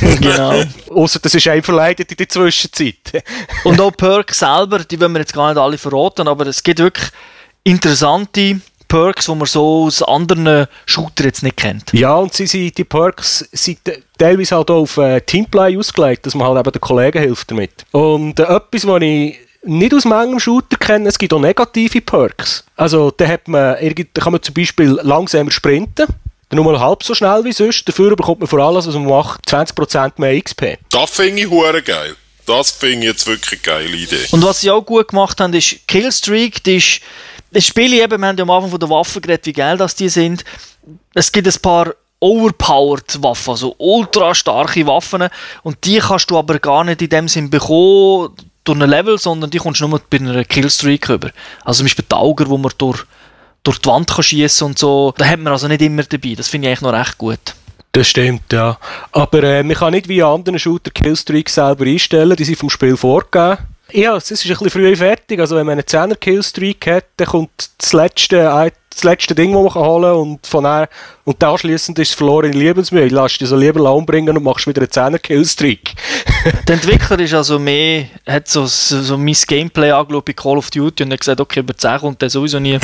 genau. 0.20 0.62
Außer 0.90 1.20
das 1.20 1.34
ist 1.34 1.46
einem 1.48 1.62
verleidet 1.62 2.10
in 2.10 2.16
der 2.16 2.28
Zwischenzeit. 2.28 3.24
Und 3.64 3.80
auch 3.80 3.92
Perks 3.92 4.40
selber, 4.40 4.80
die 4.80 5.00
wollen 5.00 5.12
wir 5.12 5.20
jetzt 5.20 5.34
gar 5.34 5.52
nicht 5.52 5.60
alle 5.60 5.78
verraten, 5.78 6.28
aber 6.28 6.46
es 6.46 6.62
gibt 6.62 6.80
wirklich 6.80 7.08
interessante 7.64 8.60
Perks, 8.88 9.26
die 9.26 9.34
man 9.36 9.46
so 9.46 9.84
aus 9.84 10.02
anderen 10.02 10.66
Shootern 10.84 11.26
jetzt 11.26 11.44
nicht 11.44 11.56
kennt. 11.56 11.92
Ja, 11.92 12.14
und 12.16 12.34
sie 12.34 12.48
sind, 12.48 12.76
die 12.76 12.82
Perks 12.82 13.48
sind 13.52 13.78
teilweise 14.18 14.56
halt 14.56 14.68
auch 14.68 14.82
auf 14.82 14.96
äh, 14.96 15.20
Teamplay 15.20 15.78
ausgelegt, 15.78 16.26
dass 16.26 16.34
man 16.34 16.48
halt 16.48 16.66
eben 16.66 16.72
den 16.72 16.80
Kollegen 16.80 17.22
hilft 17.22 17.52
damit. 17.52 17.70
Und 17.92 18.40
äh, 18.40 18.42
etwas, 18.42 18.86
was 18.86 19.02
ich 19.02 19.38
nicht 19.62 19.94
aus 19.94 20.04
manchem 20.04 20.40
Shooter 20.40 20.76
kenne, 20.76 21.08
es 21.08 21.18
gibt 21.18 21.32
auch 21.32 21.40
negative 21.40 22.00
Perks. 22.00 22.64
Also 22.76 23.10
da, 23.10 23.26
hat 23.26 23.48
man, 23.48 23.76
da 24.14 24.22
kann 24.22 24.32
man 24.32 24.42
zum 24.42 24.54
Beispiel 24.54 24.98
langsamer 25.02 25.50
sprinten, 25.50 26.06
nur 26.52 26.64
mal 26.64 26.80
halb 26.80 27.02
so 27.02 27.14
schnell 27.14 27.44
wie 27.44 27.52
sonst, 27.52 27.86
dafür 27.86 28.16
bekommt 28.16 28.40
man 28.40 28.48
vor 28.48 28.58
allem, 28.58 28.76
was 28.76 28.86
man 28.86 29.06
macht, 29.06 29.48
20% 29.48 30.12
mehr 30.16 30.40
XP. 30.40 30.78
Das 30.90 31.10
finde 31.10 31.42
ich 31.42 31.50
hure 31.50 31.82
geil. 31.82 32.16
Das 32.46 32.72
finde 32.72 32.98
ich 32.98 33.12
jetzt 33.12 33.26
wirklich 33.26 33.60
eine 33.64 33.78
geile 33.78 33.96
Idee. 33.96 34.26
Und 34.32 34.42
was 34.42 34.60
sie 34.60 34.70
auch 34.70 34.82
gut 34.82 35.08
gemacht 35.08 35.40
haben, 35.40 35.54
ist 35.54 35.86
Killstreak, 35.86 36.64
die 36.64 36.76
ist 36.76 37.00
das 37.52 37.66
Spiel 37.66 37.92
eben, 37.92 38.20
wir 38.20 38.28
haben 38.28 38.36
ja 38.36 38.42
am 38.42 38.50
Anfang 38.50 38.70
von 38.70 38.80
der 38.80 38.90
Waffen 38.90 39.22
geredet, 39.22 39.46
wie 39.46 39.52
geil 39.52 39.76
das 39.76 39.94
die 39.94 40.08
sind. 40.08 40.44
Es 41.14 41.30
gibt 41.30 41.46
ein 41.46 41.62
paar 41.62 41.94
overpowered 42.20 43.22
Waffen, 43.22 43.50
also 43.52 43.74
ultra 43.78 44.34
starke 44.34 44.86
Waffen 44.86 45.28
und 45.62 45.84
die 45.84 45.98
kannst 45.98 46.30
du 46.30 46.38
aber 46.38 46.58
gar 46.58 46.84
nicht 46.84 47.02
in 47.02 47.08
dem 47.08 47.28
Sinn 47.28 47.50
bekommen 47.50 48.34
durch 48.70 48.82
ein 48.82 48.88
Level, 48.88 49.18
sondern 49.18 49.50
die 49.50 49.58
kommst 49.58 49.80
nur 49.80 50.00
bei 50.10 50.18
einer 50.18 50.44
Killstreak 50.44 51.08
über. 51.08 51.30
Also 51.64 51.78
zum 51.78 51.86
Beispiel 51.86 52.04
die 52.10 52.14
Augen, 52.14 52.48
wo 52.48 52.56
man 52.56 52.72
durch, 52.78 53.04
durch 53.62 53.78
die 53.78 53.88
Wand 53.88 54.08
kann 54.08 54.66
und 54.66 54.78
so, 54.78 55.12
da 55.16 55.24
hat 55.26 55.40
man 55.40 55.52
also 55.52 55.68
nicht 55.68 55.82
immer 55.82 56.02
dabei. 56.02 56.34
Das 56.36 56.48
finde 56.48 56.68
ich 56.68 56.72
eigentlich 56.72 56.92
noch 56.92 56.98
recht 56.98 57.18
gut. 57.18 57.54
Das 57.92 58.06
stimmt, 58.06 58.52
ja. 58.52 58.78
Aber 59.10 59.42
äh, 59.42 59.62
man 59.64 59.76
kann 59.76 59.92
nicht 59.92 60.08
wie 60.08 60.22
anderen 60.22 60.58
Shooter 60.58 60.92
Killstreaks 60.92 61.54
selber 61.54 61.84
einstellen, 61.86 62.36
die 62.36 62.44
sind 62.44 62.58
vom 62.58 62.70
Spiel 62.70 62.96
vorgegeben. 62.96 63.58
Ja, 63.92 64.16
es 64.16 64.30
ist 64.30 64.44
ein 64.44 64.50
bisschen 64.50 64.70
früh 64.70 64.94
fertig. 64.94 65.40
Also 65.40 65.56
wenn 65.56 65.66
man 65.66 65.72
einen 65.72 65.82
10er 65.82 66.14
Killstreak 66.14 66.86
hat, 66.86 67.06
dann 67.16 67.26
kommt 67.26 67.70
das 67.78 67.92
letzte, 67.92 68.38
äh, 68.38 68.70
das 68.90 69.02
letzte 69.02 69.34
Ding, 69.34 69.52
das 69.52 69.74
man 69.74 69.84
holen 69.84 70.02
kann 70.02 70.20
und 70.20 70.46
von 70.46 70.64
der, 70.64 70.88
und 71.24 71.42
anschliessend 71.42 71.98
ist 71.98 72.10
es 72.10 72.14
verlorene 72.14 72.52
Lebensmühe. 72.52 73.08
Lass 73.08 73.38
dich 73.38 73.48
so 73.48 73.56
lieber 73.56 73.92
umbringen 73.92 74.36
und 74.36 74.44
machst 74.44 74.68
wieder 74.68 74.82
einen 74.82 75.16
10er 75.16 75.18
Killstreak. 75.18 75.94
der 76.68 76.74
Entwickler 76.74 77.18
ist 77.20 77.34
also 77.34 77.58
mehr, 77.58 78.06
hat 78.26 78.48
so, 78.48 78.66
so, 78.66 79.02
so 79.02 79.18
mein 79.18 79.36
Gameplay 79.46 79.90
angeschaut 79.90 80.24
bei 80.24 80.32
Call 80.32 80.58
of 80.58 80.70
Duty 80.70 81.04
und 81.04 81.12
hat 81.12 81.20
gesagt, 81.20 81.40
okay, 81.40 81.60
über 81.60 81.76
10 81.76 81.98
kommt 81.98 82.22
der 82.22 82.30
sowieso 82.30 82.58
nie. 82.58 82.78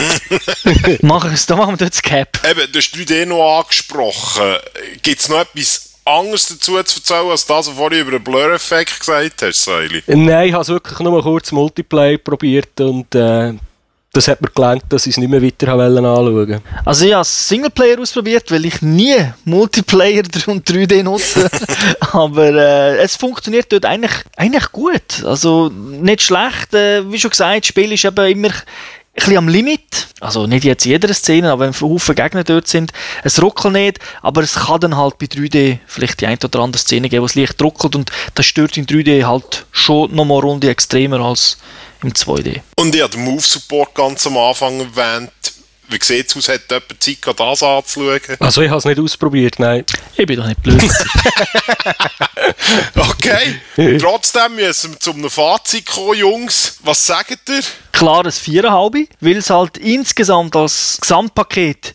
machen 1.03 1.33
es, 1.33 1.47
dann 1.47 1.59
machen 1.59 1.79
wir 1.79 1.88
das 1.88 2.03
Cap. 2.03 2.38
Eben, 2.49 2.71
du 2.71 2.79
hast 2.79 2.95
3D 2.95 3.27
noch 3.27 3.61
angesprochen. 3.61 4.57
Gibt 5.03 5.21
es 5.21 5.29
noch 5.29 5.40
etwas 5.40 5.95
anderes 6.05 6.49
dazu 6.49 6.73
zu 6.73 6.77
erzählen, 6.77 7.31
als 7.31 7.47
das, 7.47 7.57
was 7.57 7.66
du 7.66 7.73
vorhin 7.73 8.01
über 8.01 8.12
den 8.12 8.25
Blur-Effekt 8.25 9.01
gesagt 9.01 9.42
hast, 9.42 9.64
Seili? 9.64 10.03
Nein, 10.07 10.49
ich 10.49 10.55
habe 10.55 10.69
wirklich 10.69 10.99
nur 11.01 11.23
kurz 11.23 11.53
Multiplayer 11.53 12.19
probiert 12.19 12.81
und 12.81 13.14
äh, 13.14 13.55
das 14.16 14.29
hat 14.29 14.40
mir 14.40 14.48
gelangt, 14.48 14.85
dass 14.88 15.07
ich 15.07 15.12
es 15.12 15.16
nicht 15.18 15.29
mehr 15.29 15.42
weiter 15.42 15.74
anschauen 15.74 16.35
wollte. 16.35 16.62
Also 16.85 17.05
ich 17.05 17.12
habe 17.12 17.24
Singleplayer 17.24 18.00
ausprobiert, 18.00 18.50
weil 18.50 18.64
ich 18.64 18.81
nie 18.81 19.16
Multiplayer 19.44 20.22
und 20.46 20.68
3D 20.68 21.02
nutze. 21.02 21.50
Aber 22.12 22.46
äh, 22.46 22.96
es 22.98 23.16
funktioniert 23.16 23.70
dort 23.70 23.85
eigentlich, 23.85 24.14
eigentlich 24.37 24.72
gut. 24.72 25.22
Also 25.24 25.68
nicht 25.68 26.22
schlecht. 26.22 26.72
Äh, 26.72 27.11
wie 27.12 27.18
schon 27.18 27.31
gesagt, 27.31 27.64
das 27.64 27.66
Spiel 27.66 27.92
ist 27.92 28.07
eben 28.07 28.26
immer 28.26 28.48
ein 28.48 28.55
bisschen 29.14 29.37
am 29.37 29.48
Limit. 29.48 30.09
Also 30.20 30.46
nicht 30.46 30.64
jetzt 30.64 30.87
in 30.87 30.92
jeder 30.92 31.12
Szene, 31.12 31.52
aber 31.52 31.66
wenn 31.66 31.79
Haufen 31.79 32.14
Gegner 32.14 32.44
dort 32.44 32.68
sind, 32.68 32.92
es 33.22 33.42
ruckelt 33.42 33.74
nicht, 33.74 33.98
aber 34.22 34.42
es 34.42 34.55
kann 34.55 34.81
dann 34.81 34.96
halt 34.96 35.18
bei 35.18 35.26
3D 35.26 35.79
vielleicht 35.87 36.22
die 36.22 36.26
ein 36.26 36.38
oder 36.42 36.61
andere 36.61 36.81
Szene 36.81 37.11
geben, 37.11 37.20
wo 37.20 37.26
es 37.26 37.35
leicht 37.35 37.61
ruckelt 37.62 37.96
und 37.96 38.11
das 38.35 38.46
stört 38.46 38.79
in 38.79 38.87
3D 38.87 39.24
halt 39.24 39.66
schon 39.72 40.14
nochmal 40.14 40.40
runde 40.40 40.70
extremer 40.70 41.20
als 41.20 41.59
im 42.07 42.12
2D. 42.12 42.61
Und 42.77 42.95
ich 42.95 43.03
habe 43.03 43.12
den 43.12 43.25
Move 43.25 43.42
Support 43.42 43.95
ganz 43.95 44.27
am 44.27 44.37
Anfang 44.38 44.81
erwähnt. 44.81 45.31
Wie 45.88 45.99
sieht 46.03 46.29
es 46.29 46.37
aus? 46.37 46.49
Hat 46.49 46.62
jemand 46.69 47.03
Zeit, 47.03 47.19
das 47.38 47.62
anzuschauen? 47.62 48.21
Also 48.40 48.62
ich 48.62 48.69
habe 48.69 48.79
es 48.79 48.85
nicht 48.85 48.99
ausprobiert, 48.99 49.59
nein. 49.59 49.85
Ich 50.16 50.27
bin 50.27 50.37
doch 50.37 50.47
nicht 50.47 50.61
blöd. 50.62 50.83
okay. 52.97 53.61
Trotzdem 54.01 54.57
müssen 54.57 54.92
wir 54.92 55.01
zu 55.01 55.12
einem 55.12 55.31
Fazit 55.31 55.87
kommen, 55.87 56.19
Jungs. 56.19 56.79
Was 56.83 57.07
sagt 57.07 57.49
ihr? 57.49 57.61
Klar, 57.92 58.25
ein 58.25 58.33
4,5, 58.33 59.09
weil 59.21 59.37
es 59.37 59.51
halt 59.51 59.79
insgesamt 59.79 60.57
als 60.57 60.99
Gesamtpaket 61.01 61.95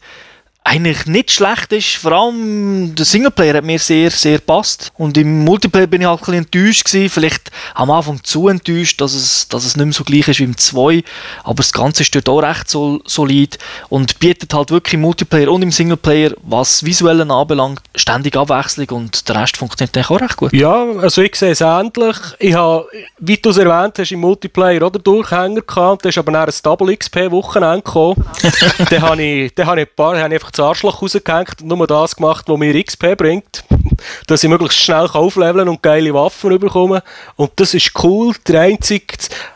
eigentlich 0.64 1.08
nicht 1.08 1.32
schlecht 1.32 1.74
ist. 1.74 1.96
Vor 1.96 2.12
allem 2.12 2.94
der 2.94 3.06
Singleplayer 3.06 3.56
hat 3.56 3.64
mir 3.64 3.80
sehr, 3.80 4.12
sehr 4.12 4.38
passt. 4.38 4.92
Und 4.96 5.18
im 5.18 5.44
Multiplayer 5.44 5.88
bin 5.88 6.02
ich 6.02 6.08
halt 6.08 6.20
ein 6.20 6.26
bisschen 6.26 6.44
enttäuscht 6.46 6.86
gewesen. 6.86 7.10
Vielleicht 7.10 7.52
am 7.74 7.90
Anfang 7.90 8.24
zu 8.24 8.48
enttäuscht, 8.48 9.02
dass 9.02 9.14
es, 9.16 9.48
dass 9.48 9.66
es 9.66 9.76
nicht 9.76 9.86
mehr 9.86 9.94
so 9.94 10.04
gleich 10.04 10.28
ist 10.28 10.40
wie 10.40 10.44
im 10.44 10.56
2. 10.56 11.04
Aber 11.44 11.56
das 11.56 11.74
Ganze 11.74 12.04
ist 12.04 12.14
dort 12.14 12.30
auch 12.30 12.40
recht 12.40 12.70
sol 12.70 13.02
solid 13.06 13.58
und 13.90 14.20
bietet 14.20 14.54
halt 14.54 14.70
wirklich 14.70 14.94
im 14.94 15.02
Multiplayer 15.02 15.52
und 15.52 15.64
im 15.64 15.72
Singleplayer, 15.72 16.34
was 16.44 16.86
visuellen 16.86 17.32
anbelangt, 17.32 17.82
ständig 17.96 18.38
Abwechslung 18.38 18.90
und 18.90 19.28
der 19.28 19.42
Rest 19.42 19.58
funktioniert 19.58 19.98
eigentlich 19.98 20.10
auch 20.12 20.22
recht 20.22 20.38
gut. 20.38 20.54
Ja, 20.54 20.86
also 21.00 21.22
ich 21.22 21.36
sehe 21.36 21.52
es 21.52 21.62
ähnlich. 21.62 22.18
Ich 22.38 22.54
habe, 22.54 22.86
wie 23.18 23.38
du 23.38 23.50
es 23.50 23.58
erwähnt 23.58 23.98
hast, 23.98 24.12
im 24.12 24.20
Multiplayer 24.20 24.84
oder 24.84 25.00
Durchhänger 25.00 25.62
gehabt. 25.62 26.06
Da 26.06 26.10
ist 26.10 26.18
aber 26.20 26.32
nach 26.32 26.48
ein 26.48 26.54
Double 26.62 26.96
XP 26.96 27.32
Wochenende 27.32 27.82
gekommen. 27.82 28.24
dann 28.90 29.02
habe 29.02 29.24
ich, 29.24 29.56
dann 29.56 29.66
habe 29.66 29.82
ich 29.82 29.88
ein 29.88 29.96
paar, 29.96 30.18
habe 30.18 30.28
ich 30.28 30.34
einfach 30.36 30.51
das 30.52 30.66
Arschloch 30.66 31.02
rausgehängt 31.02 31.62
und 31.62 31.68
nur 31.68 31.88
das 31.88 32.16
gemacht, 32.16 32.46
was 32.48 32.58
mir 32.58 32.84
XP 32.84 33.18
bringt. 33.18 33.64
dass 34.28 34.44
ich 34.44 34.50
möglichst 34.50 34.80
schnell 34.80 35.08
aufleveln 35.12 35.68
und 35.70 35.82
geile 35.82 36.14
Waffen 36.14 36.58
bekomme. 36.60 37.04
Und 37.36 37.52
das 37.56 37.74
ist 37.74 37.92
cool. 38.04 38.34
Der 38.48 38.62
einzige, 38.62 39.06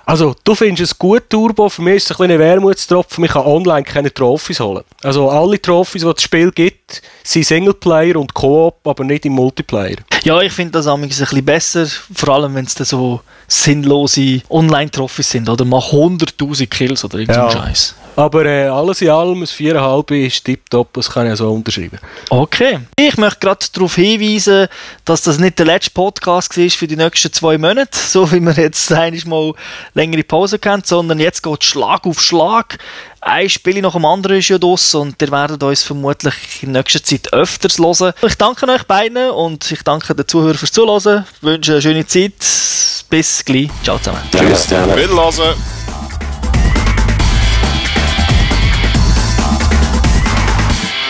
also 0.05 0.35
du 0.43 0.55
findest 0.55 0.91
es 0.91 0.99
gut, 0.99 1.23
Turbo. 1.29 1.69
Für 1.69 1.81
mich 1.81 1.95
ist 1.95 2.11
es 2.11 2.19
ein 2.19 2.27
bisschen 2.27 2.39
Wermutstropfen. 2.39 3.23
Ich 3.23 3.31
kann 3.31 3.45
online 3.45 3.83
keine 3.83 4.13
Trophys 4.13 4.59
holen. 4.59 4.83
Also 5.03 5.29
alle 5.29 5.61
Trophys, 5.61 6.01
die 6.01 6.13
das 6.13 6.21
Spiel 6.21 6.51
gibt, 6.51 7.01
sind 7.23 7.45
Singleplayer 7.45 8.15
und 8.17 8.33
Koop, 8.33 8.75
aber 8.85 9.03
nicht 9.03 9.25
im 9.25 9.33
Multiplayer. 9.33 9.97
Ja, 10.23 10.41
ich 10.41 10.53
finde 10.53 10.71
das 10.73 10.87
ein 10.87 11.01
bisschen 11.01 11.45
besser, 11.45 11.87
vor 12.13 12.35
allem 12.35 12.55
wenn 12.55 12.65
es 12.65 12.75
dann 12.75 12.85
so 12.85 13.21
sinnlose 13.47 14.41
Online-Trophys 14.49 15.29
sind 15.29 15.49
oder 15.49 15.65
mal 15.65 15.79
100'000 15.79 16.67
Kills 16.67 17.05
oder 17.05 17.19
irgendein 17.19 17.45
ja. 17.45 17.51
Scheiß. 17.51 17.95
Aber 18.15 18.45
äh, 18.45 18.67
alles 18.67 19.01
in 19.01 19.09
allem, 19.09 19.41
ein 19.41 19.45
4,5 19.45 20.25
ist 20.25 20.45
tipptopp, 20.45 20.84
das 20.93 21.09
kann 21.09 21.31
ich 21.31 21.37
so 21.37 21.51
unterschreiben. 21.51 21.99
Okay. 22.29 22.79
Ich 22.95 23.17
möchte 23.17 23.39
gerade 23.39 23.65
darauf 23.73 23.95
hinweisen, 23.95 24.67
dass 25.03 25.23
das 25.23 25.39
nicht 25.39 25.59
der 25.59 25.65
letzte 25.65 25.91
Podcast 25.91 26.57
war 26.57 26.69
für 26.69 26.87
die 26.87 26.95
nächsten 26.95 27.31
zwei 27.33 27.57
Monate, 27.57 27.97
so 27.97 28.31
wie 28.31 28.39
wir 28.39 28.53
jetzt 28.53 28.91
einmal 28.91 29.53
längere 29.93 30.23
Pause 30.23 30.59
kennen, 30.59 30.83
sondern 30.85 31.19
jetzt 31.19 31.43
geht 31.43 31.63
Schlag 31.63 32.05
auf 32.05 32.21
Schlag. 32.21 32.77
Ein 33.21 33.49
Spiel 33.49 33.81
nach 33.81 33.93
dem 33.93 34.05
anderen 34.05 34.37
ist 34.37 34.49
ja 34.49 34.59
das 34.59 34.93
und 34.93 35.19
ihr 35.19 35.31
werdet 35.31 35.63
uns 35.63 35.81
vermutlich 35.81 36.35
in 36.61 36.73
nächster 36.73 37.03
Zeit 37.03 37.33
öfters 37.33 37.79
hören. 37.79 38.13
Ich 38.21 38.35
danke 38.35 38.67
euch 38.69 38.83
beiden 38.83 39.31
und 39.31 39.71
ich 39.71 39.81
danke 39.81 40.13
den 40.13 40.27
Zuhörern 40.27 40.57
fürs 40.57 40.71
Zuhören. 40.71 41.25
Ich 41.35 41.43
wünsche 41.43 41.71
eine 41.73 41.81
schöne 41.81 42.05
Zeit. 42.05 42.33
Bis 43.09 43.43
gleich. 43.43 43.69
Ciao 43.83 43.97
zusammen. 43.97 44.21
Tschüss. 44.31 44.69
Wiederhören. 44.69 45.55